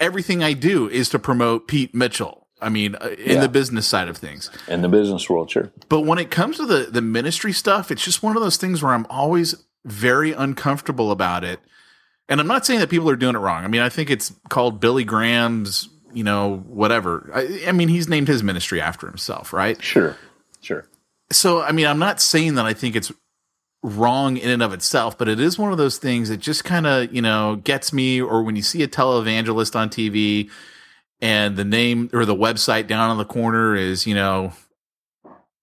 [0.00, 2.46] everything I do is to promote Pete Mitchell.
[2.60, 3.40] I mean, uh, in yeah.
[3.40, 4.50] the business side of things.
[4.66, 5.70] In the business world, sure.
[5.88, 8.82] But when it comes to the the ministry stuff, it's just one of those things
[8.82, 11.60] where I'm always very uncomfortable about it.
[12.28, 13.64] And I'm not saying that people are doing it wrong.
[13.64, 17.30] I mean, I think it's called Billy Graham's, you know, whatever.
[17.32, 19.82] I, I mean, he's named his ministry after himself, right?
[19.82, 20.16] Sure.
[20.60, 20.84] Sure.
[21.30, 23.12] So, I mean, I'm not saying that I think it's
[23.82, 26.86] wrong in and of itself, but it is one of those things that just kind
[26.86, 28.20] of, you know, gets me.
[28.20, 30.50] Or when you see a televangelist on TV
[31.20, 34.52] and the name or the website down on the corner is, you know,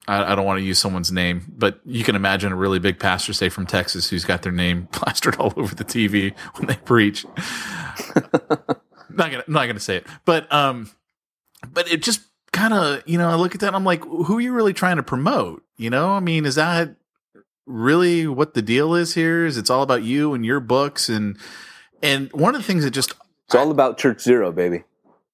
[0.07, 2.99] I, I don't want to use someone's name, but you can imagine a really big
[2.99, 6.75] pastor, say from Texas, who's got their name plastered all over the TV when they
[6.75, 7.25] preach.
[9.09, 10.89] not gonna, not gonna say it, but um,
[11.67, 14.41] but it just kind of, you know, I look at that, I'm like, who are
[14.41, 15.63] you really trying to promote?
[15.77, 16.95] You know, I mean, is that
[17.65, 21.37] really what the deal is here is it's all about you and your books and
[22.03, 23.13] and one of the things that just
[23.45, 24.83] it's all about church zero baby.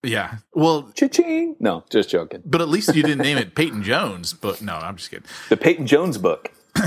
[0.04, 0.38] Yeah.
[0.54, 1.58] Well cha-ching.
[1.60, 2.42] No just joking.
[2.46, 5.26] but at least you didn't name it peyton jones but no i'm just kidding.
[5.50, 6.52] The peyton jones book.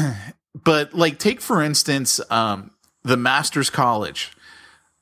[0.62, 2.70] But like take for instance um
[3.02, 4.32] the masters college.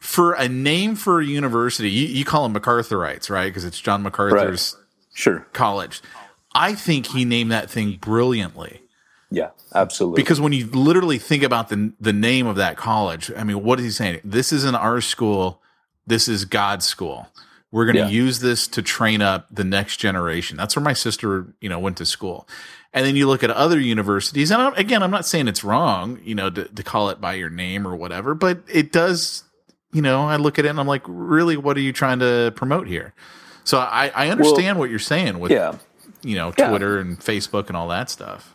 [0.01, 3.47] For a name for a university you, you call them macarthurites right?
[3.47, 4.85] Because it's john macarthur's right.
[5.15, 5.47] sure.
[5.53, 6.03] college.
[6.55, 8.82] I think he named that thing brilliantly
[9.33, 10.23] yeah, absolutely.
[10.23, 13.79] Because when you literally think about the the name of that college, I mean, what
[13.79, 14.21] is he saying?
[14.25, 15.61] This isn't our school.
[16.07, 17.29] This is God's school.
[17.71, 18.09] We're going to yeah.
[18.09, 20.59] use this to train up the next generation.
[20.59, 22.47] That's where my sister, you know, went to school.
[22.93, 26.21] And then you look at other universities, and I'm, again, I'm not saying it's wrong,
[26.23, 29.45] you know, to, to call it by your name or whatever, but it does,
[29.91, 32.53] you know, I look at it and I'm like, really, what are you trying to
[32.55, 33.15] promote here?
[33.65, 35.79] So I, I understand well, what you're saying with, yeah.
[36.23, 37.01] you know, Twitter yeah.
[37.01, 38.52] and Facebook and all that stuff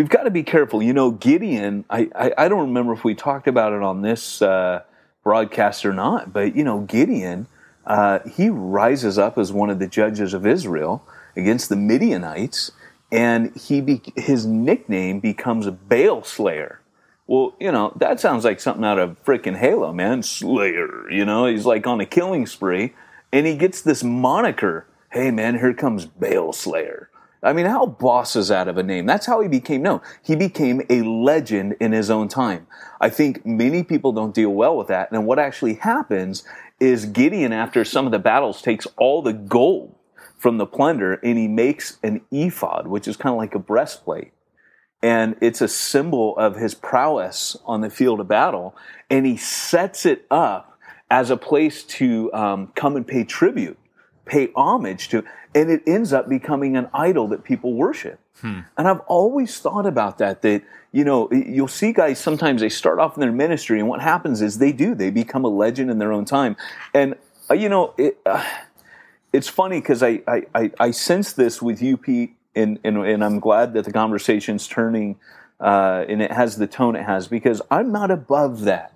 [0.00, 0.82] we've got to be careful.
[0.82, 4.40] You know, Gideon, I, I, I don't remember if we talked about it on this
[4.40, 4.82] uh,
[5.22, 7.48] broadcast or not, but, you know, Gideon,
[7.84, 11.04] uh, he rises up as one of the judges of Israel
[11.36, 12.72] against the Midianites,
[13.12, 16.80] and he be, his nickname becomes Baal Slayer.
[17.26, 20.22] Well, you know, that sounds like something out of freaking Halo, man.
[20.22, 22.94] Slayer, you know, he's like on a killing spree,
[23.34, 24.86] and he gets this moniker.
[25.12, 27.09] Hey, man, here comes Baal Slayer.
[27.42, 29.06] I mean, how boss is that of a name?
[29.06, 30.00] That's how he became known.
[30.22, 32.66] He became a legend in his own time.
[33.00, 35.10] I think many people don't deal well with that.
[35.10, 36.44] And what actually happens
[36.78, 39.94] is Gideon, after some of the battles, takes all the gold
[40.36, 44.32] from the plunder and he makes an ephod, which is kind of like a breastplate.
[45.02, 48.76] And it's a symbol of his prowess on the field of battle.
[49.08, 50.78] And he sets it up
[51.10, 53.78] as a place to um, come and pay tribute
[54.30, 55.24] pay homage to,
[55.54, 58.20] and it ends up becoming an idol that people worship.
[58.40, 58.60] Hmm.
[58.78, 60.62] And I've always thought about that, that,
[60.92, 64.40] you know, you'll see guys sometimes they start off in their ministry, and what happens
[64.40, 66.56] is they do, they become a legend in their own time.
[66.94, 67.16] And,
[67.50, 68.44] uh, you know, it, uh,
[69.32, 73.24] it's funny because I, I, I, I, sense this with you, Pete, and, and, and
[73.24, 75.18] I'm glad that the conversation's turning
[75.60, 78.92] uh, and it has the tone it has because I'm not above that.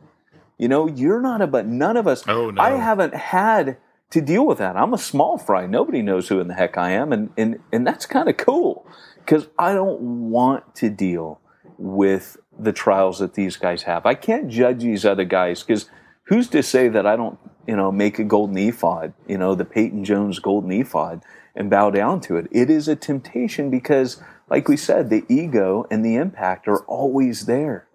[0.59, 1.67] You know, you're not above.
[1.67, 2.27] None of us.
[2.27, 2.63] Oh no.
[2.63, 3.77] I haven't had
[4.15, 4.77] to deal with that.
[4.77, 5.67] I'm a small fry.
[5.67, 8.87] Nobody knows who in the heck I am, and and and that's kind of cool
[9.17, 11.41] because I don't want to deal
[11.79, 14.07] with the trials that these guys have.
[14.07, 15.91] I can't judge these other guys because
[16.29, 19.65] who's to say that I don't, you know, make a golden ephod, you know, the
[19.65, 21.25] Peyton Jones golden ephod
[21.57, 22.47] and bow down to it.
[22.53, 27.47] It is a temptation because, like we said, the ego and the impact are always
[27.47, 27.89] there.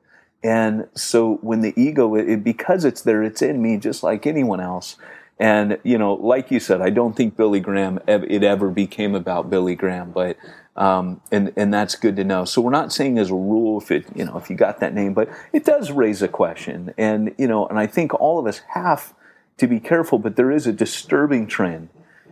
[0.44, 4.60] And so when the ego, it, because it's there, it's in me just like anyone
[4.60, 4.98] else.
[5.40, 9.50] And, you know, like you said, I don't think Billy Graham, it ever became about
[9.50, 10.36] Billy Graham, but,
[10.76, 12.44] um, and, and that's good to know.
[12.44, 14.94] So we're not saying as a rule if it, you know, if you got that
[14.94, 16.94] name, but it does raise a question.
[16.98, 19.14] And, you know, and I think all of us have
[19.58, 21.88] to be careful, but there is a disturbing trend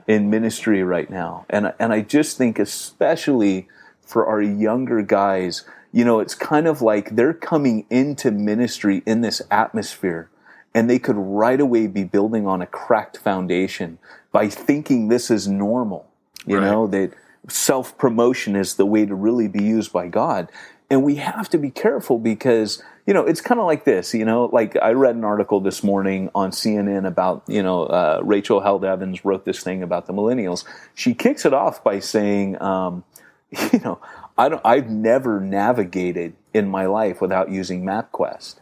[0.05, 1.45] in ministry right now.
[1.49, 3.69] And, and I just think, especially
[4.01, 9.21] for our younger guys, you know, it's kind of like they're coming into ministry in
[9.21, 10.29] this atmosphere
[10.77, 13.97] and they could right away be building on a cracked foundation
[14.31, 16.07] by thinking this is normal.
[16.45, 16.65] You right.
[16.65, 17.13] know, that
[17.49, 20.51] self promotion is the way to really be used by God.
[20.91, 24.23] And we have to be careful because, you know, it's kind of like this, you
[24.23, 28.61] know, like I read an article this morning on CNN about, you know, uh, Rachel
[28.61, 30.63] Held Evans wrote this thing about the millennials.
[30.93, 33.03] She kicks it off by saying, um,
[33.73, 33.99] you know,
[34.37, 38.57] I don't, I've never navigated in my life without using MapQuest.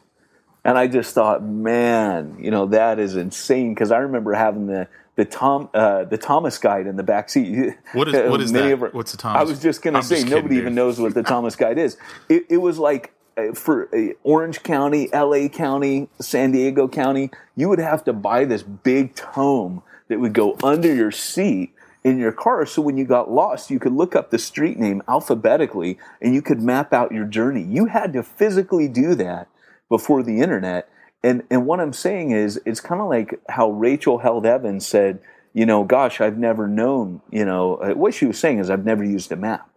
[0.66, 3.74] And I just thought, man, you know, that is insane.
[3.74, 7.76] Because I remember having the the Tom uh, the Thomas guide in the back seat.
[7.94, 8.82] What is what is that?
[8.82, 9.40] Our, What's the Thomas?
[9.40, 11.98] I was just going to say nobody even knows what the Thomas guide is.
[12.28, 15.50] It, it was like uh, for uh, Orange County, L.A.
[15.50, 20.58] County, San Diego County, you would have to buy this big tome that would go
[20.64, 22.66] under your seat in your car.
[22.66, 26.42] So when you got lost, you could look up the street name alphabetically and you
[26.42, 27.64] could map out your journey.
[27.64, 29.48] You had to physically do that
[29.90, 30.90] before the internet.
[31.24, 35.20] And, and what I'm saying is, it's kind of like how Rachel Held Evans said,
[35.54, 38.86] you know, gosh, I've never known, you know, uh, what she was saying is, I've
[38.86, 39.70] never used a map.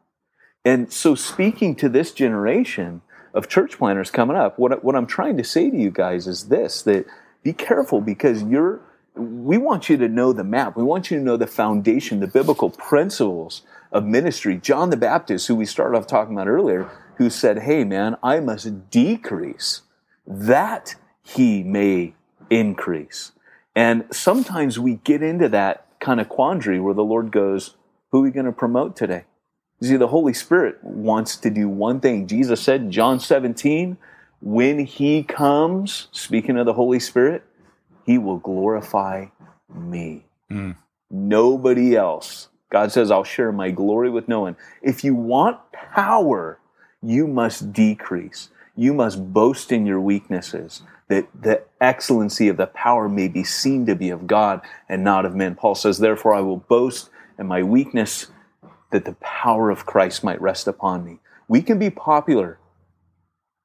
[0.64, 3.00] And so, speaking to this generation
[3.32, 6.48] of church planters coming up, what, what I'm trying to say to you guys is
[6.48, 7.06] this that
[7.42, 8.80] be careful because you're,
[9.14, 10.76] we want you to know the map.
[10.76, 14.58] We want you to know the foundation, the biblical principles of ministry.
[14.58, 18.40] John the Baptist, who we started off talking about earlier, who said, Hey, man, I
[18.40, 19.82] must decrease
[20.28, 22.14] that he may
[22.50, 23.32] increase.
[23.74, 27.76] And sometimes we get into that kind of quandary where the Lord goes,
[28.12, 29.24] Who are we going to promote today?
[29.80, 32.26] You see, the Holy Spirit wants to do one thing.
[32.26, 33.96] Jesus said in John 17,
[34.40, 37.44] when he comes, speaking of the Holy Spirit,
[38.04, 39.26] he will glorify
[39.72, 40.24] me.
[40.50, 40.76] Mm.
[41.10, 42.48] Nobody else.
[42.70, 44.56] God says, I'll share my glory with no one.
[44.82, 46.58] If you want power,
[47.02, 48.50] you must decrease.
[48.78, 53.86] You must boast in your weaknesses, that the excellency of the power may be seen
[53.86, 55.56] to be of God and not of men.
[55.56, 57.10] Paul says, Therefore, I will boast
[57.40, 58.28] in my weakness,
[58.92, 61.18] that the power of Christ might rest upon me.
[61.48, 62.60] We can be popular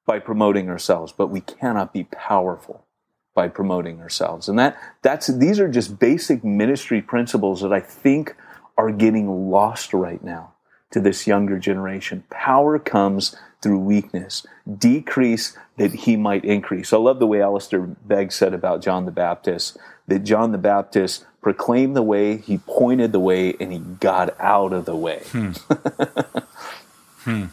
[0.07, 2.87] by promoting ourselves, but we cannot be powerful
[3.35, 4.49] by promoting ourselves.
[4.49, 8.35] And that that's these are just basic ministry principles that I think
[8.79, 10.52] are getting lost right now
[10.93, 12.23] to this younger generation.
[12.29, 14.45] Power comes through weakness,
[14.77, 16.93] decrease that he might increase.
[16.93, 19.77] I love the way Alistair Begg said about John the Baptist
[20.07, 24.71] that John the Baptist proclaimed the way, he pointed the way, and he got out
[24.71, 25.21] of the way.
[25.31, 25.51] Hmm.
[27.23, 27.45] hmm.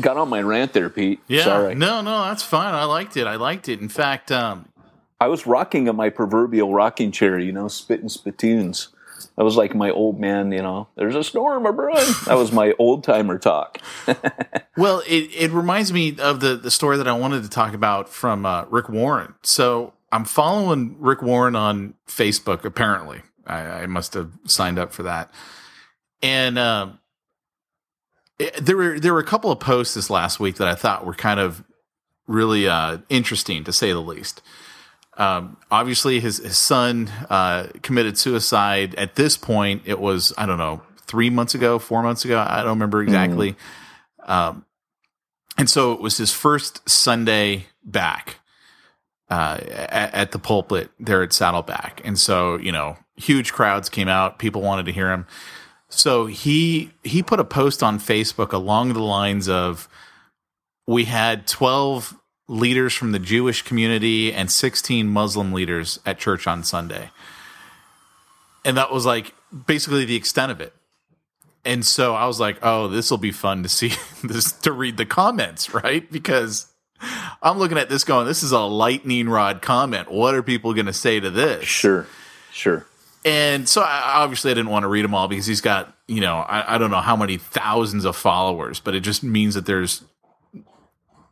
[0.00, 1.20] Got on my rant there, Pete.
[1.26, 1.74] Yeah, Sorry.
[1.74, 2.74] no, no, that's fine.
[2.74, 3.26] I liked it.
[3.26, 3.80] I liked it.
[3.80, 4.66] In fact, um,
[5.20, 8.88] I was rocking in my proverbial rocking chair, you know, spitting spittoons.
[9.36, 12.04] That was like my old man, you know, there's a storm a brewing.
[12.26, 13.78] That was my old timer talk.
[14.76, 18.08] well, it, it reminds me of the, the story that I wanted to talk about
[18.08, 19.34] from uh, Rick Warren.
[19.42, 23.22] So I'm following Rick Warren on Facebook, apparently.
[23.46, 25.30] I, I must have signed up for that.
[26.22, 26.58] And
[28.42, 31.06] it, there were there were a couple of posts this last week that I thought
[31.06, 31.64] were kind of
[32.26, 34.42] really uh, interesting, to say the least.
[35.16, 38.94] Um, obviously, his his son uh, committed suicide.
[38.94, 42.44] At this point, it was I don't know three months ago, four months ago.
[42.46, 43.52] I don't remember exactly.
[43.52, 44.30] Mm.
[44.30, 44.64] Um,
[45.58, 48.38] and so it was his first Sunday back
[49.28, 54.08] uh, at, at, the pulpit there at Saddleback, and so you know, huge crowds came
[54.08, 54.38] out.
[54.38, 55.26] People wanted to hear him.
[55.88, 59.88] So he he put a post on Facebook along the lines of,
[60.86, 62.16] "We had twelve
[62.52, 67.10] leaders from the Jewish community and 16 Muslim leaders at church on Sunday.
[68.62, 69.34] And that was like
[69.66, 70.74] basically the extent of it.
[71.64, 73.92] and so I was like, oh, this will be fun to see
[74.24, 76.08] this to read the comments, right?
[76.12, 76.66] Because
[77.42, 80.12] I'm looking at this going, this is a lightning rod comment.
[80.12, 81.64] What are people going to say to this?
[81.64, 82.06] Sure,
[82.52, 82.86] sure.
[83.24, 86.20] And so I, obviously I didn't want to read them all because he's got, you
[86.20, 89.64] know, I, I don't know how many thousands of followers, but it just means that
[89.64, 90.02] there's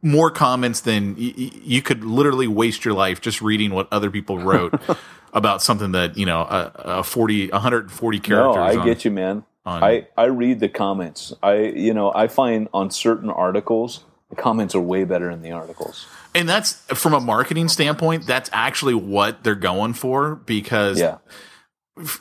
[0.03, 4.11] more comments than y- y- you could literally waste your life just reading what other
[4.11, 4.80] people wrote
[5.32, 8.57] about something that, you know, a, a 40, 140 characters.
[8.57, 9.44] No, I on- get you, man.
[9.66, 11.32] on- I, I read the comments.
[11.42, 15.51] I you know I find on certain articles the comments are way better in the
[15.53, 16.07] articles.
[16.34, 21.18] And that's from a marketing standpoint, that's actually what they're going for because Yeah,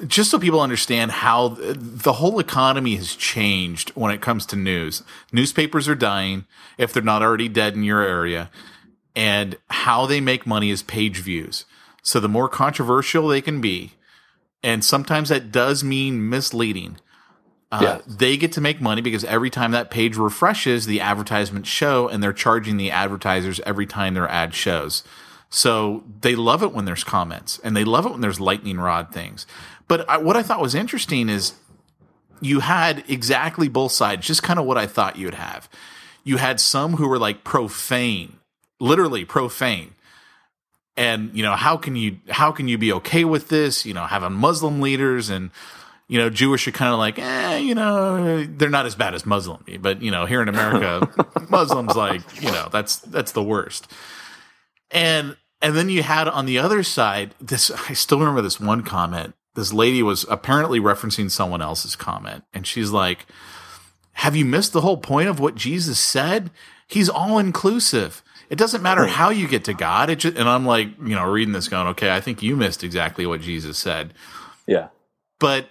[0.08, 5.04] just so people understand how the whole economy has changed when it comes to news.
[5.32, 6.46] Newspapers are dying
[6.78, 8.50] if they're not already dead in your area,
[9.16, 11.66] and how they make money is page views.
[12.02, 13.94] So the more controversial they can be,
[14.64, 16.98] and sometimes that does mean misleading.
[17.72, 18.02] Uh, Yeah.
[18.08, 22.22] They get to make money because every time that page refreshes, the advertisements show, and
[22.22, 25.04] they're charging the advertisers every time their ad shows.
[25.50, 29.12] So they love it when there's comments, and they love it when there's lightning rod
[29.12, 29.48] things.
[29.88, 31.54] But I, what I thought was interesting is
[32.42, 35.70] you had exactly both sides, just kind of what I thought you would have.
[36.24, 38.38] You had some who were like profane,
[38.80, 39.96] literally profane.
[40.96, 43.86] And you know how can you how can you be okay with this?
[43.86, 45.50] You know having Muslim leaders and
[46.10, 49.26] you know Jewish are kind of like eh, you know they're not as bad as
[49.26, 51.08] Muslim, but you know here in America,
[51.50, 53.90] Muslims like you know that's that's the worst.
[54.92, 58.84] And and then you had on the other side this I still remember this one
[58.84, 59.36] comment.
[59.56, 63.26] This lady was apparently referencing someone else's comment and she's like,
[64.14, 66.52] "Have you missed the whole point of what Jesus said?
[66.88, 68.24] He's all inclusive.
[68.50, 71.26] It doesn't matter how you get to God." It just, and I'm like, you know,
[71.30, 74.14] reading this going, "Okay, I think you missed exactly what Jesus said."
[74.66, 74.88] yeah.
[75.40, 75.70] But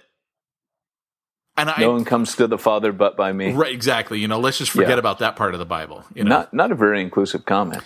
[1.57, 3.51] and I No one comes to the Father but by me.
[3.53, 4.97] right exactly, you know, let's just forget Yeah.
[4.97, 6.29] about that part of the Bible, you know.
[6.29, 7.83] Not not a very inclusive comment.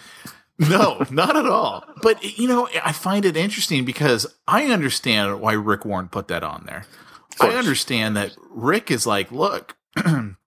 [0.60, 1.84] No, not at all.
[2.02, 6.44] But you know, I find it interesting because I understand why Rick Warren put that
[6.44, 6.86] on there.
[7.40, 10.38] I understand that Rick is like, look, I'm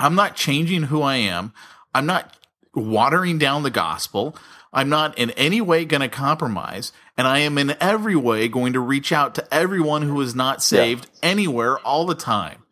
[0.00, 1.52] not changing who I am.
[1.94, 2.36] I'm not
[2.74, 4.36] watering down the gospel.
[4.72, 6.92] I'm not in any way going to compromise.
[7.16, 10.62] And I am in every way going to reach out to everyone who is not
[10.62, 12.64] saved anywhere all the time.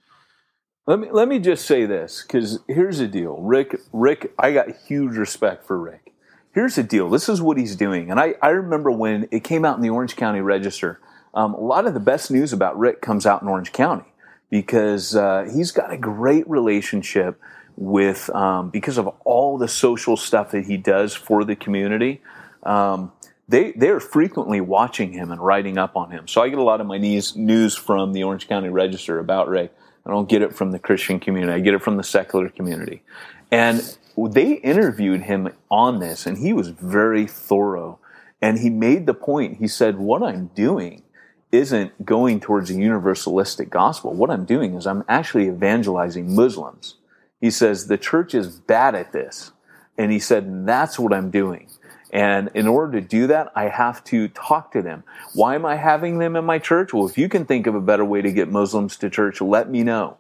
[0.87, 3.79] Let me let me just say this because here's the deal, Rick.
[3.93, 6.10] Rick, I got huge respect for Rick.
[6.53, 7.09] Here's the deal.
[7.09, 9.91] This is what he's doing, and I I remember when it came out in the
[9.91, 10.99] Orange County Register.
[11.33, 14.13] Um, a lot of the best news about Rick comes out in Orange County
[14.51, 17.41] because uh, he's got a great relationship
[17.77, 22.21] with um, because of all the social stuff that he does for the community.
[22.65, 23.13] Um,
[23.49, 26.29] they they are frequently watching him and writing up on him.
[26.29, 29.49] So I get a lot of my news news from the Orange County Register about
[29.49, 29.73] Rick.
[30.05, 31.53] I don't get it from the Christian community.
[31.53, 33.03] I get it from the secular community.
[33.51, 37.99] And they interviewed him on this, and he was very thorough.
[38.43, 39.59] And he made the point.
[39.59, 41.03] He said, "What I'm doing
[41.53, 44.15] isn't going towards a universalistic gospel.
[44.15, 46.97] What I'm doing is I'm actually evangelizing Muslims."
[47.41, 49.53] He says the church is bad at this,
[49.99, 51.67] and he said that's what I'm doing.
[52.13, 55.05] And in order to do that, I have to talk to them.
[55.35, 56.93] Why am I having them in my church?
[56.93, 59.71] Well, if you can think of a better way to get Muslims to church, let
[59.71, 60.17] me know.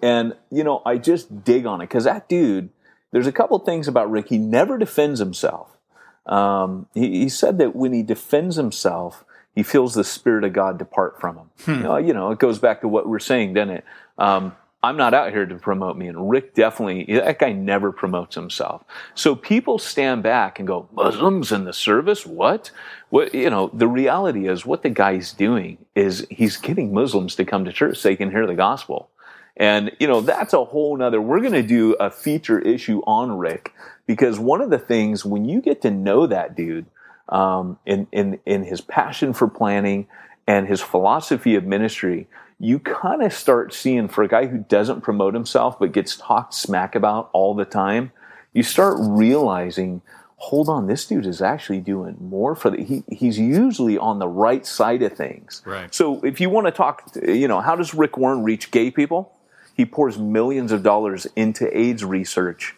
[0.00, 2.68] And, you know, I just dig on it because that dude,
[3.14, 4.28] there's a couple things about Rick.
[4.28, 5.78] He never defends himself.
[6.26, 10.78] Um, he, he said that when he defends himself, he feels the Spirit of God
[10.78, 11.50] depart from him.
[11.68, 13.84] You, know, you know, it goes back to what we're saying, doesn't it?
[14.18, 16.08] Um, I'm not out here to promote me.
[16.08, 18.82] And Rick definitely, that guy never promotes himself.
[19.14, 22.26] So people stand back and go, Muslims in the service?
[22.26, 22.72] What?
[23.10, 27.44] What, you know, the reality is what the guy's doing is he's getting Muslims to
[27.44, 29.08] come to church so they can hear the gospel.
[29.56, 33.38] And, you know, that's a whole nother, we're going to do a feature issue on
[33.38, 33.72] Rick
[34.06, 36.86] because one of the things when you get to know that dude,
[37.28, 40.06] um, in, in, in his passion for planning
[40.46, 42.26] and his philosophy of ministry,
[42.58, 46.54] you kind of start seeing for a guy who doesn't promote himself but gets talked
[46.54, 48.12] smack about all the time,
[48.52, 50.02] you start realizing,
[50.36, 54.28] hold on, this dude is actually doing more for the, he, he's usually on the
[54.28, 55.62] right side of things.
[55.64, 55.92] Right.
[55.94, 59.32] So if you want to talk, you know, how does Rick Warren reach gay people?
[59.74, 62.74] He pours millions of dollars into AIDS research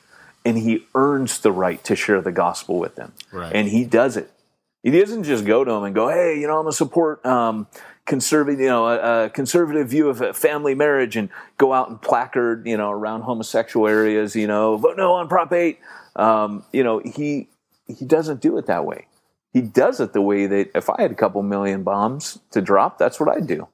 [0.46, 3.12] and he earns the right to share the gospel with them.
[3.32, 3.52] Right.
[3.52, 4.30] And he does it.
[4.84, 7.66] He doesn't just go to them and go, "Hey, you know, I'm gonna support um,
[8.04, 11.28] conservative, you know, a, a conservative view of family marriage," and
[11.58, 15.52] go out and placard, you know, around homosexual areas, you know, vote no on Prop
[15.52, 15.80] Eight.
[16.14, 17.48] Um, you know, he
[17.88, 19.08] he doesn't do it that way.
[19.52, 22.98] He does it the way that if I had a couple million bombs to drop,
[22.98, 23.66] that's what I'd do.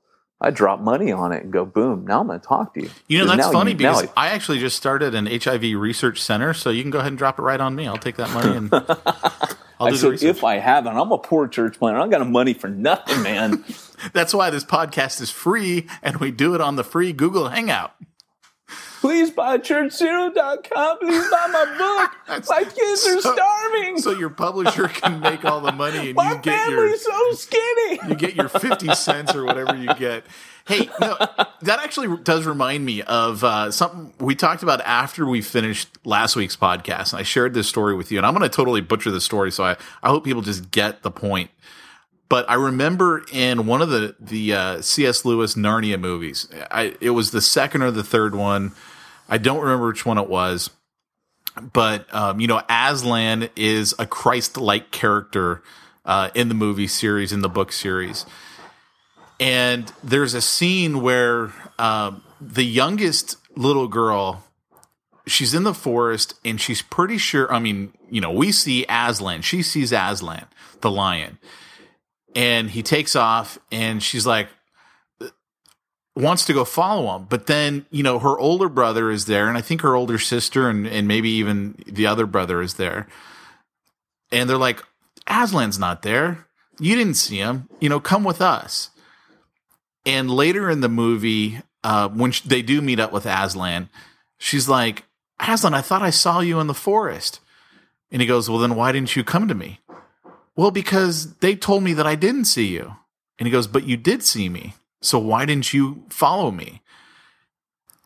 [0.44, 2.90] I drop money on it and go, boom, now I'm going to talk to you.
[3.06, 6.52] You know, that's funny you, because I, I, actually just started an HIV research center,
[6.52, 7.86] so you can go ahead and drop it right on me.
[7.86, 8.74] I'll take that money and
[9.80, 12.00] I'll do so if I haven't, I'm a poor church planter.
[12.00, 13.64] I got money for nothing, man.
[14.12, 17.94] that's why this podcast is free and we do it on the free Google Hangout.
[19.02, 20.98] Please buy churchzero.com.
[21.00, 22.48] Please buy my book.
[22.48, 23.98] my kids so, are starving.
[23.98, 27.98] So your publisher can make all the money and my you get your so skinny.
[28.08, 30.22] You get your 50 cents or whatever you get.
[30.68, 35.42] Hey, no, that actually does remind me of uh, something we talked about after we
[35.42, 37.12] finished last week's podcast.
[37.12, 39.50] And I shared this story with you, and I'm going to totally butcher the story.
[39.50, 41.50] So I, I hope people just get the point.
[42.28, 45.24] But I remember in one of the the uh, C.S.
[45.24, 48.72] Lewis Narnia movies, I, it was the second or the third one.
[49.28, 50.70] I don't remember which one it was,
[51.72, 55.62] but um, you know, Aslan is a Christ-like character
[56.04, 58.26] uh, in the movie series, in the book series,
[59.38, 64.44] and there's a scene where um, the youngest little girl
[65.26, 69.42] she's in the forest and she's pretty sure i mean you know we see aslan.
[69.42, 70.46] She sees aslan
[70.82, 71.38] the lion.
[72.34, 74.48] And he takes off and she's like
[76.14, 77.26] wants to go follow him.
[77.28, 80.68] But then you know her older brother is there and i think her older sister
[80.68, 83.06] and, and maybe even the other brother is there.
[84.30, 84.82] And they're like
[85.26, 86.46] aslan's not there.
[86.78, 87.68] You didn't see him.
[87.80, 88.90] You know come with us.
[90.04, 93.88] And later in the movie uh, when they do meet up with aslan
[94.38, 95.04] she's like
[95.40, 97.40] aslan i thought i saw you in the forest.
[98.10, 99.80] And he goes well then why didn't you come to me?
[100.54, 102.96] Well, because they told me that I didn't see you.
[103.38, 104.74] And he goes, But you did see me.
[105.02, 106.82] So why didn't you follow me?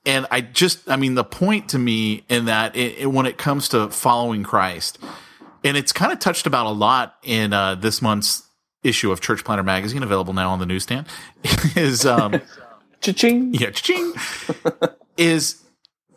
[0.05, 3.39] And I just, I mean, the point to me in that it, it, when it
[3.39, 4.99] comes to following Christ,
[5.65, 8.45] and it's kind of touched about a lot in uh, this month's
[8.83, 11.07] issue of Church Planter Magazine, available now on the newsstand,
[11.77, 12.41] is um,
[13.01, 13.53] cha-ching.
[13.55, 14.15] Yeah, cha-ching.
[15.17, 15.63] is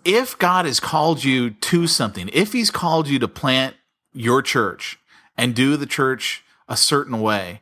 [0.06, 3.76] if God has called you to something, if He's called you to plant
[4.14, 5.00] your church,
[5.40, 7.62] and do the church a certain way.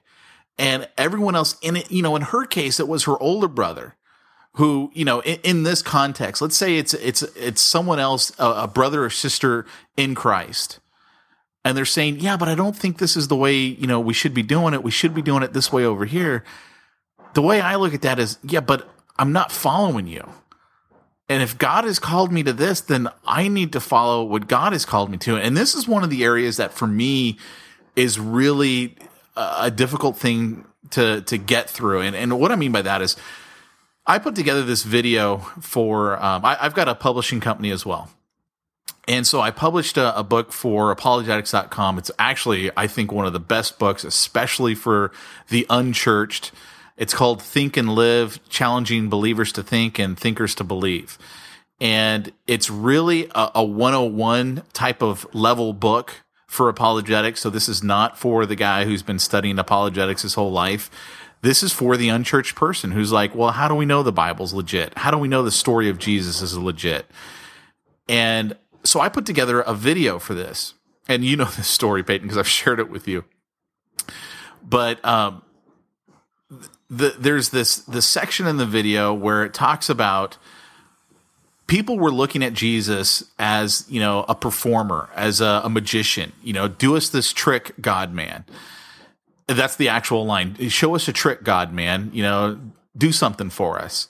[0.57, 3.95] And everyone else in it, you know, in her case, it was her older brother
[4.53, 8.45] who, you know, in, in this context, let's say it's, it's, it's someone else, a,
[8.63, 10.79] a brother or sister in Christ.
[11.63, 14.13] And they're saying, yeah, but I don't think this is the way, you know, we
[14.13, 14.83] should be doing it.
[14.83, 16.43] We should be doing it this way over here.
[17.33, 18.89] The way I look at that is, yeah, but
[19.19, 20.27] I'm not following you.
[21.29, 24.71] And if God has called me to this, then I need to follow what God
[24.71, 25.35] has called me to.
[25.35, 27.37] And this is one of the areas that for me
[27.95, 28.95] is really
[29.37, 32.01] a difficult thing to to get through.
[32.01, 33.15] And and what I mean by that is,
[34.05, 38.09] I put together this video for um, I, have got a publishing company as well.
[39.07, 41.97] And so I published a, a, book for apologetics.com.
[41.97, 45.11] It's actually, I think, one of the best books, especially for
[45.47, 46.51] the unchurched.
[46.97, 51.17] It's called Think and Live Challenging Believers to Think and Thinkers to Believe.
[51.79, 56.15] And it's really a, a 101 type of level book
[56.47, 57.41] for apologetics.
[57.41, 60.89] So this is not for the guy who's been studying apologetics his whole life.
[61.41, 64.53] This is for the unchurched person who's like, well, how do we know the Bible's
[64.53, 64.97] legit?
[64.97, 67.05] How do we know the story of Jesus is legit?
[68.09, 70.73] And so I put together a video for this.
[71.07, 73.25] And you know this story, Peyton, because I've shared it with you.
[74.63, 75.43] But um,
[76.89, 80.37] the, there's this the section in the video where it talks about
[81.67, 86.53] people were looking at Jesus as, you know, a performer, as a, a magician, you
[86.53, 88.45] know, do us this trick, God man.
[89.47, 90.55] That's the actual line.
[90.69, 92.59] Show us a trick, God man, you know,
[92.97, 94.07] do something for us.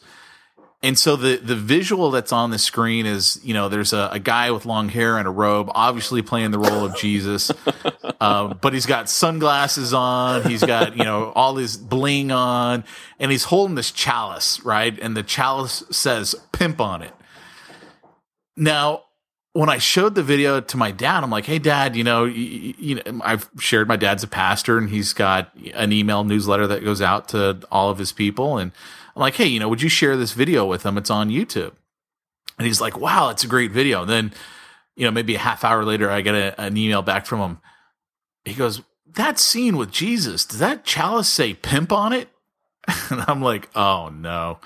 [0.84, 4.20] And so the the visual that's on the screen is, you know, there's a, a
[4.20, 7.51] guy with long hair and a robe, obviously playing the role of Jesus,
[8.22, 12.84] uh, but he's got sunglasses on, he's got you know all his bling on,
[13.20, 14.97] and he's holding this chalice, right?
[14.99, 17.14] And the chalice says "pimp" on it.
[18.58, 19.03] Now,
[19.53, 22.74] when I showed the video to my dad, I'm like, "Hey, Dad, you know, you,
[22.78, 26.84] you, know, I've shared my dad's a pastor, and he's got an email newsletter that
[26.84, 28.72] goes out to all of his people, and
[29.16, 30.97] I'm like, hey, you know, would you share this video with him?
[30.97, 31.74] It's on YouTube."
[32.58, 34.34] And he's like, "Wow, it's a great video." And then,
[34.95, 37.58] you know, maybe a half hour later, I get a, an email back from him.
[38.43, 42.30] He goes, "That scene with Jesus, does that chalice say pimp on it?"
[43.12, 44.60] And I'm like, "Oh no."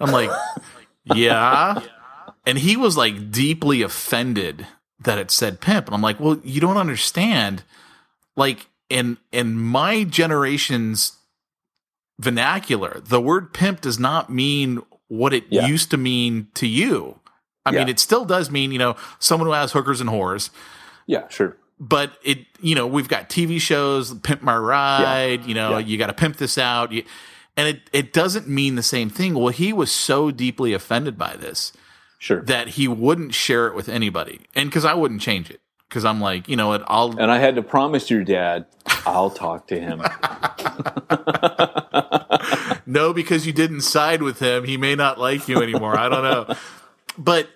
[0.00, 0.30] I'm like,
[1.04, 1.82] "Yeah."
[2.44, 4.66] And he was like deeply offended
[5.00, 5.86] that it said pimp.
[5.86, 7.62] And I'm like, well, you don't understand.
[8.36, 11.16] Like in in my generation's
[12.18, 15.66] vernacular, the word pimp does not mean what it yeah.
[15.66, 17.20] used to mean to you.
[17.64, 17.80] I yeah.
[17.80, 20.50] mean, it still does mean, you know, someone who has hookers and whores.
[21.06, 21.56] Yeah, sure.
[21.78, 25.46] But it, you know, we've got TV shows, Pimp My Ride, yeah.
[25.46, 26.92] you know, you got to pimp this out.
[26.92, 27.04] You,
[27.56, 29.34] And it, it doesn't mean the same thing.
[29.34, 31.72] Well, he was so deeply offended by this
[32.22, 32.40] Sure.
[32.42, 34.42] that he wouldn't share it with anybody.
[34.54, 35.60] And because I wouldn't change it.
[35.88, 38.64] Because I'm like, you know what, I'll and I had to promise your dad
[39.04, 40.00] I'll talk to him.
[42.86, 45.96] no, because you didn't side with him, he may not like you anymore.
[45.98, 46.54] I don't know.
[47.18, 47.48] But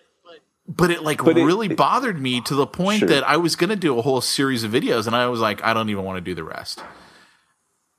[0.69, 3.09] but it like But it- really bothered me to the point Sure.
[3.09, 5.73] that I was gonna do a whole series of videos and I was like, I
[5.75, 6.83] don't even want to do the rest.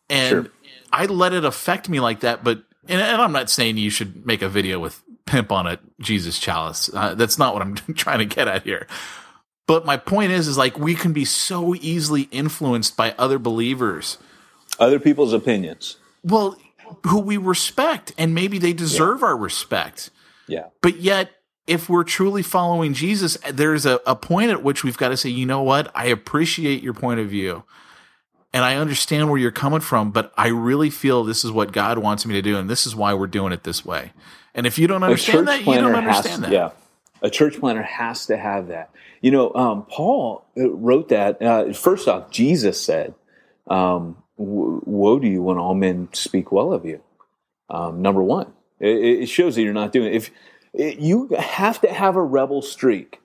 [0.09, 0.47] And Sure.
[0.91, 4.26] I let it affect me like that, but and, and I'm not saying you should
[4.26, 6.89] make a video with pimp on it, Jesus chalice.
[6.93, 8.88] Uh, that's not what I'm trying to get at here.
[9.67, 14.17] But my point is, is like we can be so easily influenced by other believers
[14.80, 15.97] Other people's opinions.
[16.23, 16.57] well,
[17.05, 20.09] who we respect, and maybe they deserve our respect.
[20.47, 20.67] Yeah.
[20.82, 21.32] But yet,
[21.65, 25.30] if we're truly following Jesus, there's a, a point at which we've got to say,
[25.30, 25.91] you know what?
[25.93, 27.63] I appreciate your point of view.
[28.53, 31.97] And I understand where you're coming from, but I really feel this is what God
[31.97, 34.13] wants me to do, and this is why we're doing it this way.
[34.58, 36.51] And if you don't understand that, you don't understand that.
[36.51, 36.72] Yeah,
[37.22, 38.89] a church planter has to have that.
[39.22, 41.41] You know, um, Paul uh, wrote that.
[41.41, 43.14] Uh, first off, Jesus said,
[43.68, 47.01] um, "Woe to you when all men speak well of you."
[47.70, 50.08] Um, number one, it, it shows that you're not doing.
[50.08, 50.16] it.
[50.16, 50.32] If
[50.74, 53.22] it, you have to have a rebel streak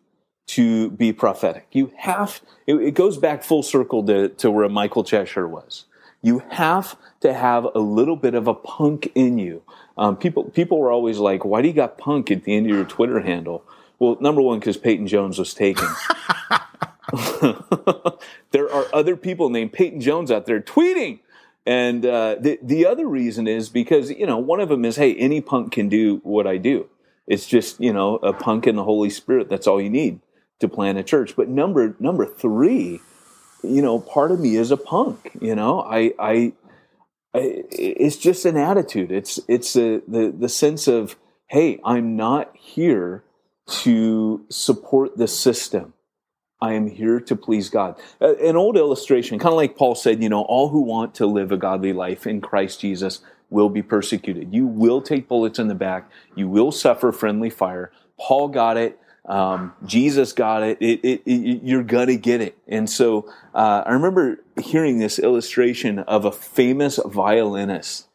[0.48, 2.42] to be prophetic, you have.
[2.66, 5.86] It, it goes back full circle to, to where Michael Cheshire was.
[6.20, 9.62] You have to have a little bit of a punk in you.
[9.96, 12.72] Um, people people were always like, "Why do you got punk at the end of
[12.74, 13.64] your Twitter handle?"
[13.98, 15.86] Well, number one, because Peyton Jones was taken.
[18.52, 21.20] there are other people named Peyton Jones out there tweeting,
[21.66, 25.14] and uh, the the other reason is because you know one of them is, "Hey,
[25.14, 26.88] any punk can do what I do."
[27.26, 29.48] It's just you know a punk and the Holy Spirit.
[29.48, 30.20] That's all you need
[30.60, 31.36] to plant a church.
[31.36, 33.00] But number number three,
[33.62, 35.32] you know, part of me is a punk.
[35.40, 36.52] You know, I I I-
[37.34, 39.10] it's just an attitude.
[39.10, 41.16] It's it's a, the the sense of
[41.46, 43.24] hey, I'm not here
[43.66, 45.94] to support the system.
[46.60, 48.00] I am here to please God.
[48.20, 51.50] An old illustration, kind of like Paul said, you know, all who want to live
[51.50, 53.20] a godly life in Christ Jesus
[53.50, 54.54] will be persecuted.
[54.54, 56.10] You will take bullets in the back.
[56.34, 57.90] You will suffer friendly fire.
[58.18, 58.98] Paul got it.
[59.26, 60.78] Um, Jesus got it.
[60.80, 61.62] It, it, it.
[61.62, 62.56] You're gonna get it.
[62.66, 68.08] And so uh, I remember hearing this illustration of a famous violinist,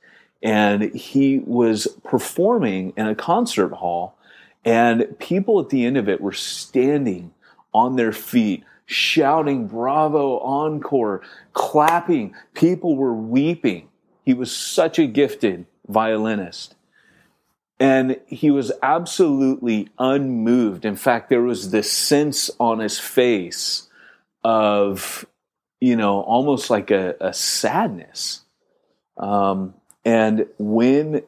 [0.43, 4.17] and he was performing in a concert hall,
[4.63, 7.33] and people at the end of it were standing
[7.73, 11.21] on their feet, shouting "Bravo, encore!"
[11.53, 12.33] clapping.
[12.53, 13.89] People were weeping.
[14.23, 16.75] He was such a gifted violinist.
[17.79, 20.83] And he was absolutely unmoved.
[20.83, 23.87] In fact, there was this sense on his face
[24.43, 25.25] of,
[25.79, 28.41] you know, almost like a, a sadness.
[29.17, 29.73] Um,
[30.05, 31.23] and when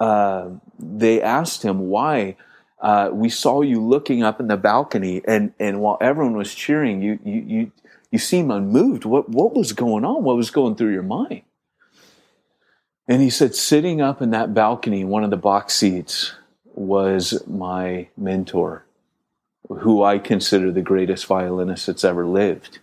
[0.00, 2.36] uh, they asked him why,
[2.80, 7.02] uh, we saw you looking up in the balcony, and, and while everyone was cheering,
[7.02, 7.72] you you you
[8.10, 9.04] you seemed unmoved.
[9.04, 10.24] What what was going on?
[10.24, 11.42] What was going through your mind?
[13.06, 16.32] And he said, sitting up in that balcony, one of the box seats,
[16.64, 18.84] was my mentor,
[19.68, 22.78] who I consider the greatest violinist that's ever lived,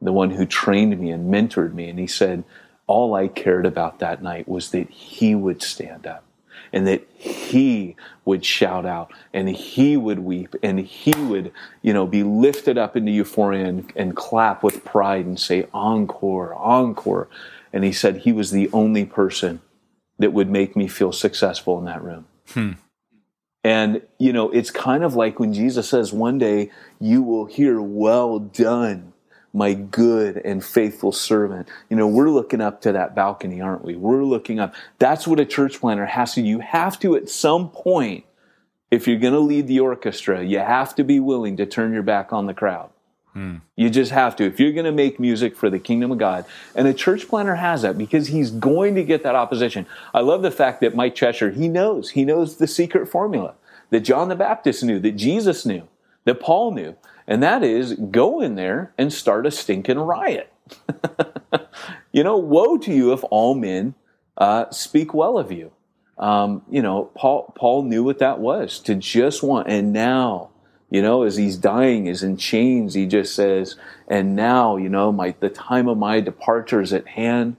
[0.00, 1.88] the one who trained me and mentored me.
[1.88, 2.44] And he said,
[2.86, 6.24] all I cared about that night was that he would stand up
[6.72, 12.06] and that he would shout out and he would weep and he would, you know,
[12.06, 17.28] be lifted up into euphoria and, and clap with pride and say, encore, encore.
[17.72, 19.60] And he said he was the only person
[20.18, 22.26] that would make me feel successful in that room.
[22.48, 22.72] Hmm.
[23.64, 26.70] And, you know, it's kind of like when Jesus says, one day
[27.00, 29.12] you will hear, well done,
[29.52, 31.68] my good and faithful servant.
[31.88, 33.96] You know, we're looking up to that balcony, aren't we?
[33.96, 34.74] We're looking up.
[34.98, 38.24] That's what a church planter has to, you have to at some point,
[38.90, 42.02] if you're going to lead the orchestra, you have to be willing to turn your
[42.02, 42.90] back on the crowd.
[43.32, 43.56] Hmm.
[43.74, 44.44] You just have to.
[44.44, 47.56] If you're going to make music for the kingdom of God, and a church planter
[47.56, 49.86] has that because he's going to get that opposition.
[50.14, 53.54] I love the fact that Mike Cheshire, he knows, he knows the secret formula
[53.90, 55.86] that John the Baptist knew, that Jesus knew,
[56.24, 56.96] that Paul knew,
[57.26, 60.52] and that is go in there and start a stinking riot.
[62.12, 63.94] you know, woe to you if all men
[64.36, 65.72] uh, speak well of you.
[66.18, 70.50] Um, you know, Paul Paul knew what that was to just want, and now
[70.90, 75.10] you know, as he's dying, is in chains, he just says, and now, you know,
[75.10, 77.56] my, the time of my departure is at hand,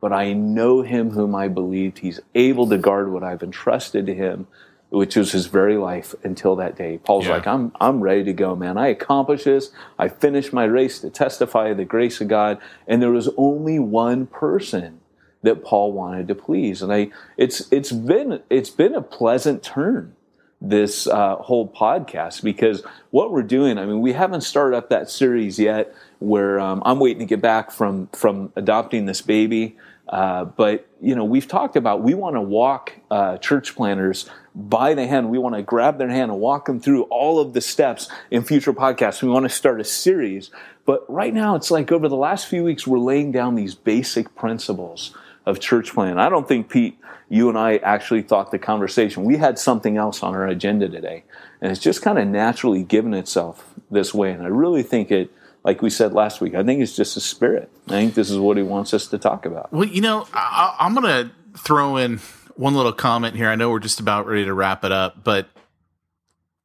[0.00, 1.98] but I know him whom I believed.
[1.98, 4.46] He's able to guard what I've entrusted to him,
[4.90, 6.98] which was his very life until that day.
[6.98, 7.34] Paul's Yeah.
[7.34, 8.78] like, I'm, I'm ready to go, man.
[8.78, 9.70] I accomplished this.
[9.98, 12.58] I finished my race to testify the grace of God.
[12.86, 15.00] And there was only one person
[15.42, 16.82] that Paul wanted to please.
[16.82, 20.16] And I, it's it's been it's been a pleasant turn
[20.60, 23.78] this uh, whole podcast because what we're doing.
[23.78, 25.94] I mean, we haven't started up that series yet.
[26.18, 29.76] Where um, I'm waiting to get back from from adopting this baby.
[30.08, 34.94] Uh, but you know, we've talked about we want to walk uh, church planters by
[34.94, 35.30] the hand.
[35.30, 38.42] We want to grab their hand and walk them through all of the steps in
[38.42, 39.22] future podcasts.
[39.22, 40.50] We want to start a series.
[40.84, 44.34] But right now, it's like over the last few weeks, we're laying down these basic
[44.34, 45.14] principles
[45.46, 46.18] of church plan.
[46.18, 49.24] I don't think Pete, you and I actually thought the conversation.
[49.24, 51.24] We had something else on our agenda today,
[51.60, 54.32] and it's just kind of naturally given itself this way.
[54.32, 55.30] And I really think it
[55.64, 57.70] like we said last week, I think it's just a spirit.
[57.88, 59.72] I think this is what he wants us to talk about.
[59.72, 62.18] Well, you know, I, I'm going to throw in
[62.56, 63.48] one little comment here.
[63.48, 65.48] I know we're just about ready to wrap it up, but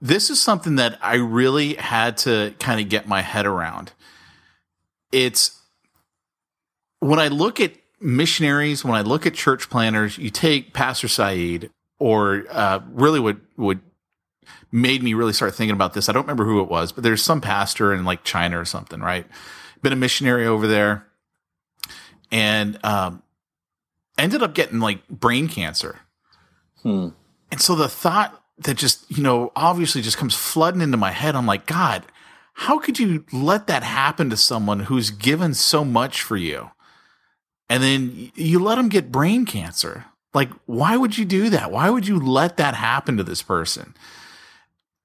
[0.01, 3.93] this is something that I really had to kind of get my head around.
[5.11, 5.59] It's
[6.99, 11.69] when I look at missionaries, when I look at church planters, you take Pastor Saeed,
[11.99, 13.79] or uh, really what would
[14.73, 16.09] made me really start thinking about this.
[16.09, 18.99] I don't remember who it was, but there's some pastor in like China or something,
[18.99, 19.27] right?
[19.83, 21.05] Been a missionary over there,
[22.31, 23.21] and um,
[24.17, 25.99] ended up getting like brain cancer.
[26.81, 27.09] Hmm.
[27.51, 31.35] And so the thought that just, you know, obviously just comes flooding into my head.
[31.35, 32.03] I'm like, God,
[32.53, 36.71] how could you let that happen to someone who's given so much for you?
[37.69, 40.05] And then you let them get brain cancer.
[40.33, 41.71] Like, why would you do that?
[41.71, 43.93] Why would you let that happen to this person?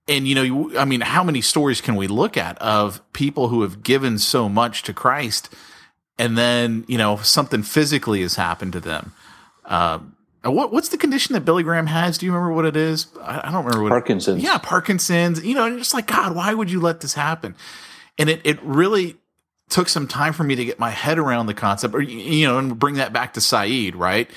[0.08, 3.62] And, you know, I mean, how many stories can we look at of people who
[3.62, 5.54] have given so much to Christ
[6.18, 9.12] and then, you know, something physically has happened to them?
[9.66, 9.98] Uh,
[10.44, 12.16] what what's the condition that Billy Graham has?
[12.16, 13.08] Do you remember what it is?
[13.20, 14.42] I, I don't remember what Parkinson's.
[14.42, 15.44] It, yeah, Parkinson's.
[15.44, 17.54] You know, and just like God, why would you let this happen?
[18.16, 19.16] And it it really
[19.68, 22.58] took some time for me to get my head around the concept, or you know,
[22.58, 24.30] and bring that back to Saeed, right?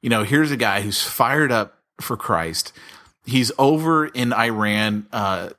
[0.00, 2.72] You know, here's a guy who's fired up for Christ.
[3.28, 5.50] He's over in Iran, uh,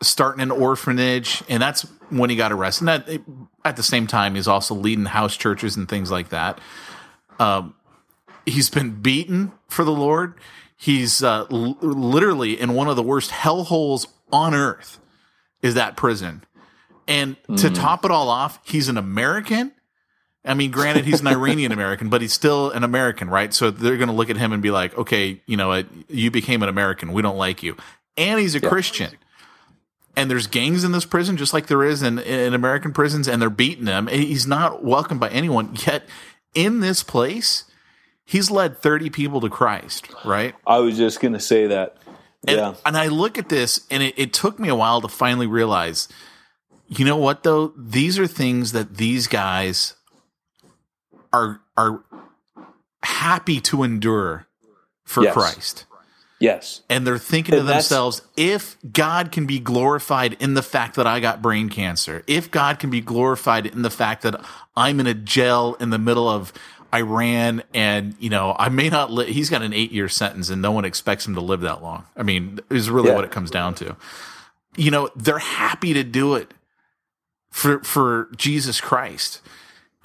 [0.00, 2.88] starting an orphanage, and that's when he got arrested.
[2.88, 3.22] And that,
[3.64, 6.60] at the same time, he's also leading house churches and things like that.
[7.40, 7.74] Um,
[8.46, 10.34] he's been beaten for the Lord.
[10.76, 15.00] He's uh, l- literally in one of the worst hellholes on earth.
[15.60, 16.44] Is that prison?
[17.08, 17.60] And mm.
[17.60, 19.72] to top it all off, he's an American.
[20.48, 23.52] I mean, granted, he's an Iranian American, but he's still an American, right?
[23.52, 26.62] So they're going to look at him and be like, okay, you know, you became
[26.62, 27.12] an American.
[27.12, 27.76] We don't like you.
[28.16, 28.68] And he's a yeah.
[28.68, 29.10] Christian.
[30.16, 33.40] And there's gangs in this prison, just like there is in, in American prisons, and
[33.40, 34.08] they're beating him.
[34.08, 35.76] He's not welcomed by anyone.
[35.86, 36.04] Yet
[36.54, 37.64] in this place,
[38.24, 40.54] he's led 30 people to Christ, right?
[40.66, 41.96] I was just going to say that.
[42.46, 42.74] And, yeah.
[42.84, 46.08] and I look at this and it, it took me a while to finally realize,
[46.88, 47.72] you know what though?
[47.76, 49.94] These are things that these guys
[51.32, 52.02] are, are
[53.02, 54.46] happy to endure
[55.04, 55.34] for yes.
[55.34, 55.86] Christ.
[56.40, 56.82] Yes.
[56.88, 61.06] And they're thinking and to themselves, if God can be glorified in the fact that
[61.06, 64.40] I got brain cancer, if God can be glorified in the fact that
[64.76, 66.52] I'm in a jail in the middle of
[66.94, 69.12] Iran, and you know, I may not.
[69.12, 72.04] Li- he's got an eight-year sentence, and no one expects him to live that long.
[72.16, 73.16] I mean, is really yeah.
[73.16, 73.96] what it comes down to.
[74.76, 76.54] You know, they're happy to do it
[77.50, 79.42] for for Jesus Christ.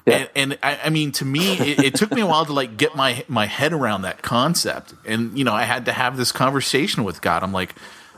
[0.05, 2.75] And, and I, I, mean, to me, it, it, took me a while to like
[2.75, 4.93] get my my head around that concept.
[5.05, 7.41] And you know, I had to have this conversation with God.
[7.41, 7.73] I'm like,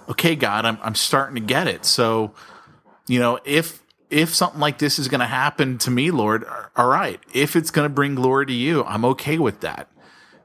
[0.10, 1.86] okay, God, I'm I'm starting to get it.
[1.86, 2.34] So,
[3.08, 6.88] you know, if if something like this is going to happen to me, Lord, all
[6.88, 7.20] right.
[7.34, 9.88] If it's going to bring glory to you, I'm okay with that.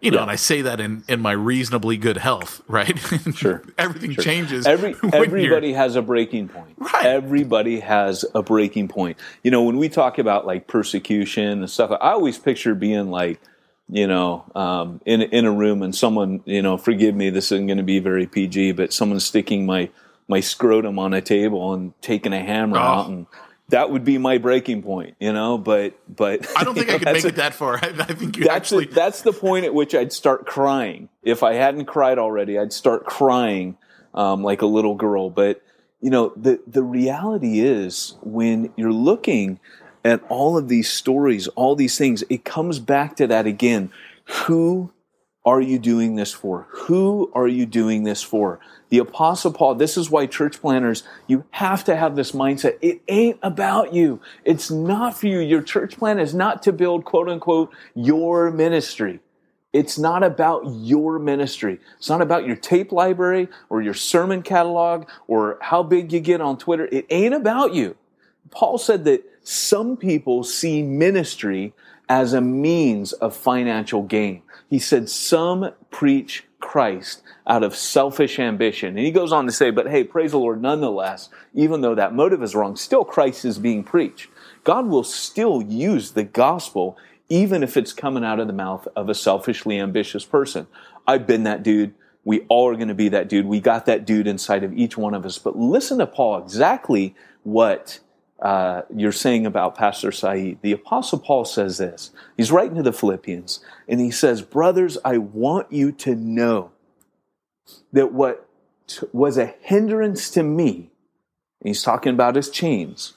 [0.01, 0.23] You know, yeah.
[0.23, 2.99] and I say that in, in my reasonably good health, right?
[3.35, 3.63] Sure.
[3.79, 4.25] Everything sure.
[4.25, 4.67] changes.
[4.67, 6.75] Every, everybody has a breaking point.
[6.79, 7.05] Right.
[7.05, 9.19] Everybody has a breaking point.
[9.43, 13.41] You know, when we talk about like persecution and stuff, I always picture being like,
[13.89, 17.67] you know, um, in in a room and someone, you know, forgive me, this isn't
[17.67, 19.91] going to be very PG, but someone sticking my
[20.29, 22.81] my scrotum on a table and taking a hammer oh.
[22.81, 23.27] out and
[23.71, 25.59] that would be my breaking point, you know.
[25.59, 27.77] But but I don't think I could make a, it that far.
[27.83, 31.09] I, I think you that's actually a, that's the point at which I'd start crying.
[31.23, 33.77] If I hadn't cried already, I'd start crying
[34.15, 35.31] um, like a little girl.
[35.31, 35.63] But
[36.01, 39.61] you know, the the reality is when you're looking
[40.05, 43.91] at all of these stories, all these things, it comes back to that again.
[44.45, 44.93] Who
[45.45, 46.67] are you doing this for?
[46.71, 48.61] Who are you doing this for?
[48.91, 52.77] The apostle Paul, this is why church planters, you have to have this mindset.
[52.83, 54.21] It ain't about you.
[54.45, 55.39] It's not for you.
[55.39, 59.21] Your church plan is not to build quote unquote your ministry.
[59.73, 61.79] It's not about your ministry.
[61.97, 66.41] It's not about your tape library or your sermon catalog or how big you get
[66.41, 66.89] on Twitter.
[66.91, 67.97] It ain't about you.
[68.51, 71.73] Paul said that some people see ministry
[72.09, 74.43] as a means of financial gain.
[74.69, 78.91] He said, Some preach Christ out of selfish ambition.
[78.91, 82.15] And he goes on to say, But hey, praise the Lord, nonetheless, even though that
[82.15, 84.29] motive is wrong, still Christ is being preached.
[84.65, 86.97] God will still use the gospel
[87.29, 90.67] even if it's coming out of the mouth of a selfishly ambitious person.
[91.07, 91.95] I've been that dude.
[92.25, 93.47] We all are going to be that dude.
[93.47, 95.39] We got that dude inside of each one of us.
[95.39, 98.01] But listen to Paul exactly what
[98.41, 100.59] uh, you're saying about Pastor Saeed.
[100.63, 102.11] The Apostle Paul says this.
[102.37, 106.71] He's writing to the Philippians, and he says, Brothers, I want you to know
[107.93, 108.49] that what
[108.87, 110.91] t- was a hindrance to me,
[111.63, 113.13] he's talking about his chains,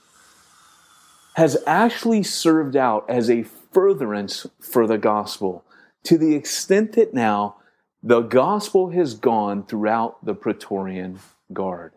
[1.35, 5.63] has actually served out as a furtherance for the gospel
[6.03, 7.55] to the extent that now
[8.03, 11.19] the gospel has gone throughout the Praetorian
[11.53, 11.93] Guard.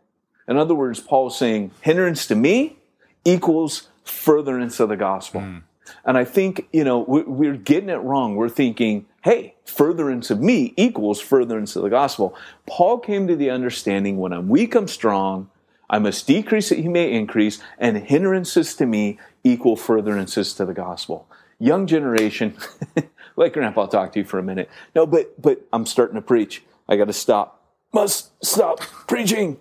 [0.46, 2.78] In other words, Paul is saying hindrance to me
[3.26, 5.40] equals furtherance of the gospel.
[5.40, 5.62] Mm.
[6.04, 8.34] And I think, you know, we're getting it wrong.
[8.34, 12.34] We're thinking, hey, furtherance of me equals furtherance of the gospel.
[12.66, 15.48] Paul came to the understanding when I'm weak, I'm strong.
[15.88, 20.74] I must decrease that he may increase, and hindrances to me equal furtherances to the
[20.74, 22.56] gospel young generation,
[23.36, 24.70] let Grandpa talk to you for a minute.
[24.94, 26.62] No, but but I'm starting to preach.
[26.88, 27.62] I got to stop.
[27.92, 29.60] Must stop preaching.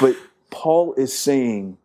[0.00, 0.16] But
[0.50, 1.78] Paul is saying,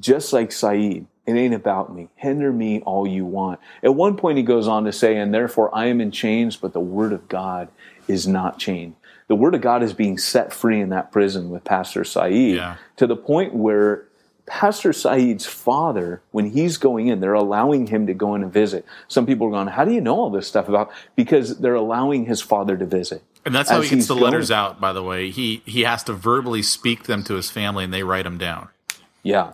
[0.00, 2.08] just like Saeed, it ain't about me.
[2.16, 3.60] Hinder me all you want.
[3.82, 6.72] At one point, he goes on to say, and therefore I am in chains, but
[6.72, 7.68] the word of God
[8.06, 8.94] is not chained.
[9.26, 12.76] The word of God is being set free in that prison with Pastor Saeed yeah.
[12.96, 14.08] to the point where
[14.46, 18.86] Pastor Saeed's father, when he's going in, they're allowing him to go in and visit.
[19.06, 20.90] Some people are going, How do you know all this stuff about?
[21.14, 23.22] Because they're allowing his father to visit.
[23.44, 24.24] And that's how he gets the going.
[24.24, 25.30] letters out, by the way.
[25.30, 28.68] He he has to verbally speak them to his family and they write them down.
[29.22, 29.52] Yeah.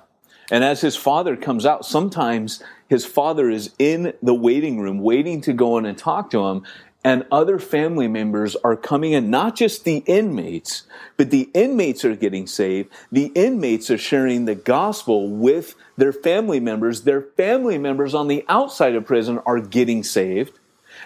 [0.51, 5.40] And as his father comes out, sometimes his father is in the waiting room waiting
[5.42, 6.64] to go in and talk to him
[7.05, 10.84] and other family members are coming in, not just the inmates,
[11.18, 12.88] but the inmates are getting saved.
[13.12, 17.03] The inmates are sharing the gospel with their family members.
[17.03, 20.59] Their family members on the outside of prison are getting saved.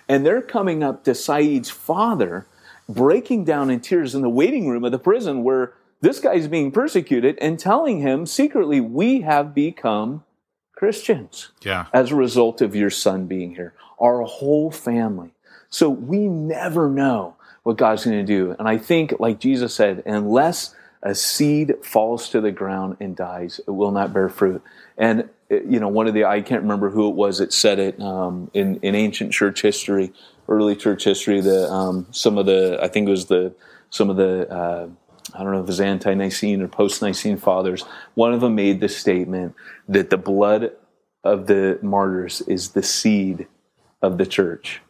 [0.09, 2.47] And they're coming up to Saeed's father,
[2.89, 6.71] breaking down in tears in the waiting room of the prison where this guy's being
[6.71, 10.25] persecuted and telling him secretly, We have become
[10.73, 11.51] Christians.
[11.63, 11.87] Yeah.
[11.93, 13.75] As a result of your son being here.
[14.01, 15.33] Our whole family.
[15.71, 18.55] So we never know what God's going to do.
[18.59, 23.61] And I think, like Jesus said, unless a seed falls to the ground and dies,
[23.67, 24.63] it will not bear fruit.
[24.97, 28.01] And you know, one of the I can't remember who it was that said it
[28.01, 30.13] um, in in ancient church history,
[30.49, 31.41] early church history.
[31.41, 33.55] The um, some of the I think it was the
[33.91, 34.89] some of the uh,
[35.35, 37.85] I don't know if it was ante-Nicene or post-Nicene fathers.
[38.15, 39.55] One of them made the statement
[39.89, 40.73] that the blood
[41.25, 43.47] of the martyrs is the seed
[44.01, 44.81] of the church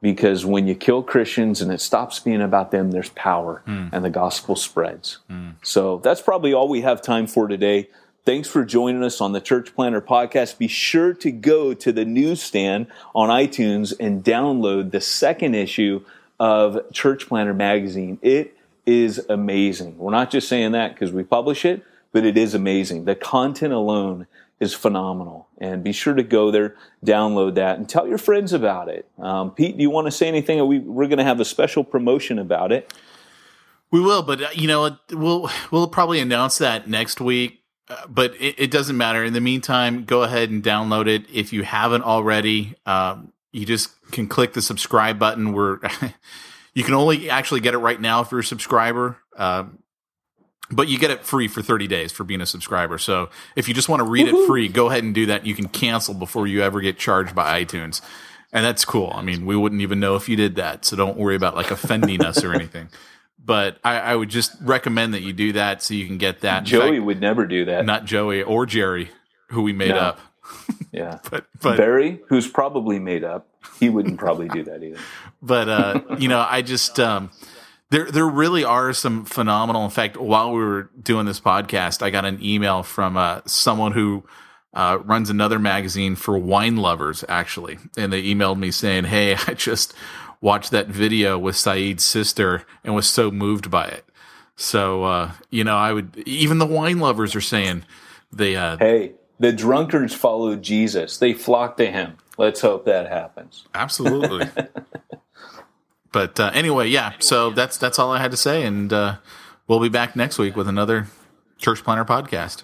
[0.00, 3.90] because when you kill Christians and it stops being about them, there's power mm.
[3.92, 5.18] and the gospel spreads.
[5.30, 5.54] Mm.
[5.62, 7.88] So that's probably all we have time for today.
[8.24, 10.58] Thanks for joining us on the Church Planter podcast.
[10.58, 16.04] Be sure to go to the newsstand on iTunes and download the second issue
[16.38, 18.18] of Church Planter magazine.
[18.22, 18.56] It
[18.90, 19.96] is amazing.
[19.96, 23.04] We're not just saying that because we publish it, but it is amazing.
[23.04, 24.26] The content alone
[24.58, 25.48] is phenomenal.
[25.58, 29.08] And be sure to go there, download that, and tell your friends about it.
[29.18, 30.64] Um, Pete, do you want to say anything?
[30.66, 32.92] We, we're going to have a special promotion about it.
[33.92, 37.64] We will, but uh, you know, we'll we'll probably announce that next week.
[37.88, 39.24] Uh, but it, it, doesn't matter.
[39.24, 42.76] In the meantime, go ahead and download it if you haven't already.
[42.86, 45.52] Um, you just can click the subscribe button.
[45.52, 45.80] Where
[46.74, 49.18] you can only actually get it right now if you're a subscriber.
[49.36, 49.78] Um,
[50.70, 52.98] but you get it free for 30 days for being a subscriber.
[52.98, 54.44] So if you just want to read Woo-hoo.
[54.44, 55.44] it free, go ahead and do that.
[55.44, 58.00] You can cancel before you ever get charged by iTunes.
[58.52, 59.12] And that's cool.
[59.14, 60.84] I mean, we wouldn't even know if you did that.
[60.84, 62.88] So don't worry about like offending us or anything.
[63.42, 66.64] But I, I, would just recommend that you do that so you can get that.
[66.64, 67.86] Joey fact, would never do that.
[67.86, 69.08] Not Joey or Jerry,
[69.48, 69.96] who we made no.
[69.96, 70.20] up.
[70.92, 71.20] Yeah.
[71.30, 73.46] but, but Barry, who's probably made up,
[73.78, 74.98] he wouldn't probably do that either.
[75.42, 77.30] But, uh, you know, I just, um,
[77.90, 79.84] there, there really are some phenomenal.
[79.84, 83.92] In fact, while we were doing this podcast, I got an email from uh, someone
[83.92, 84.24] who
[84.74, 89.54] uh, runs another magazine for wine lovers, actually, and they emailed me saying, "Hey, I
[89.54, 89.94] just
[90.40, 94.04] watched that video with Saeed's sister and was so moved by it."
[94.56, 97.84] So, uh, you know, I would even the wine lovers are saying
[98.32, 98.56] they.
[98.56, 102.18] Uh, hey, the drunkards followed Jesus; they flocked to him.
[102.38, 103.66] Let's hope that happens.
[103.74, 104.48] Absolutely.
[106.12, 107.14] but uh, anyway, yeah.
[107.18, 109.16] So that's that's all I had to say, and uh,
[109.66, 111.08] we'll be back next week with another
[111.58, 112.62] Church Planter podcast.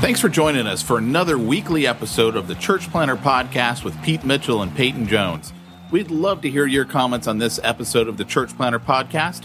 [0.00, 4.24] Thanks for joining us for another weekly episode of the Church Planter Podcast with Pete
[4.24, 5.52] Mitchell and Peyton Jones.
[5.90, 9.44] We'd love to hear your comments on this episode of the Church Planter Podcast.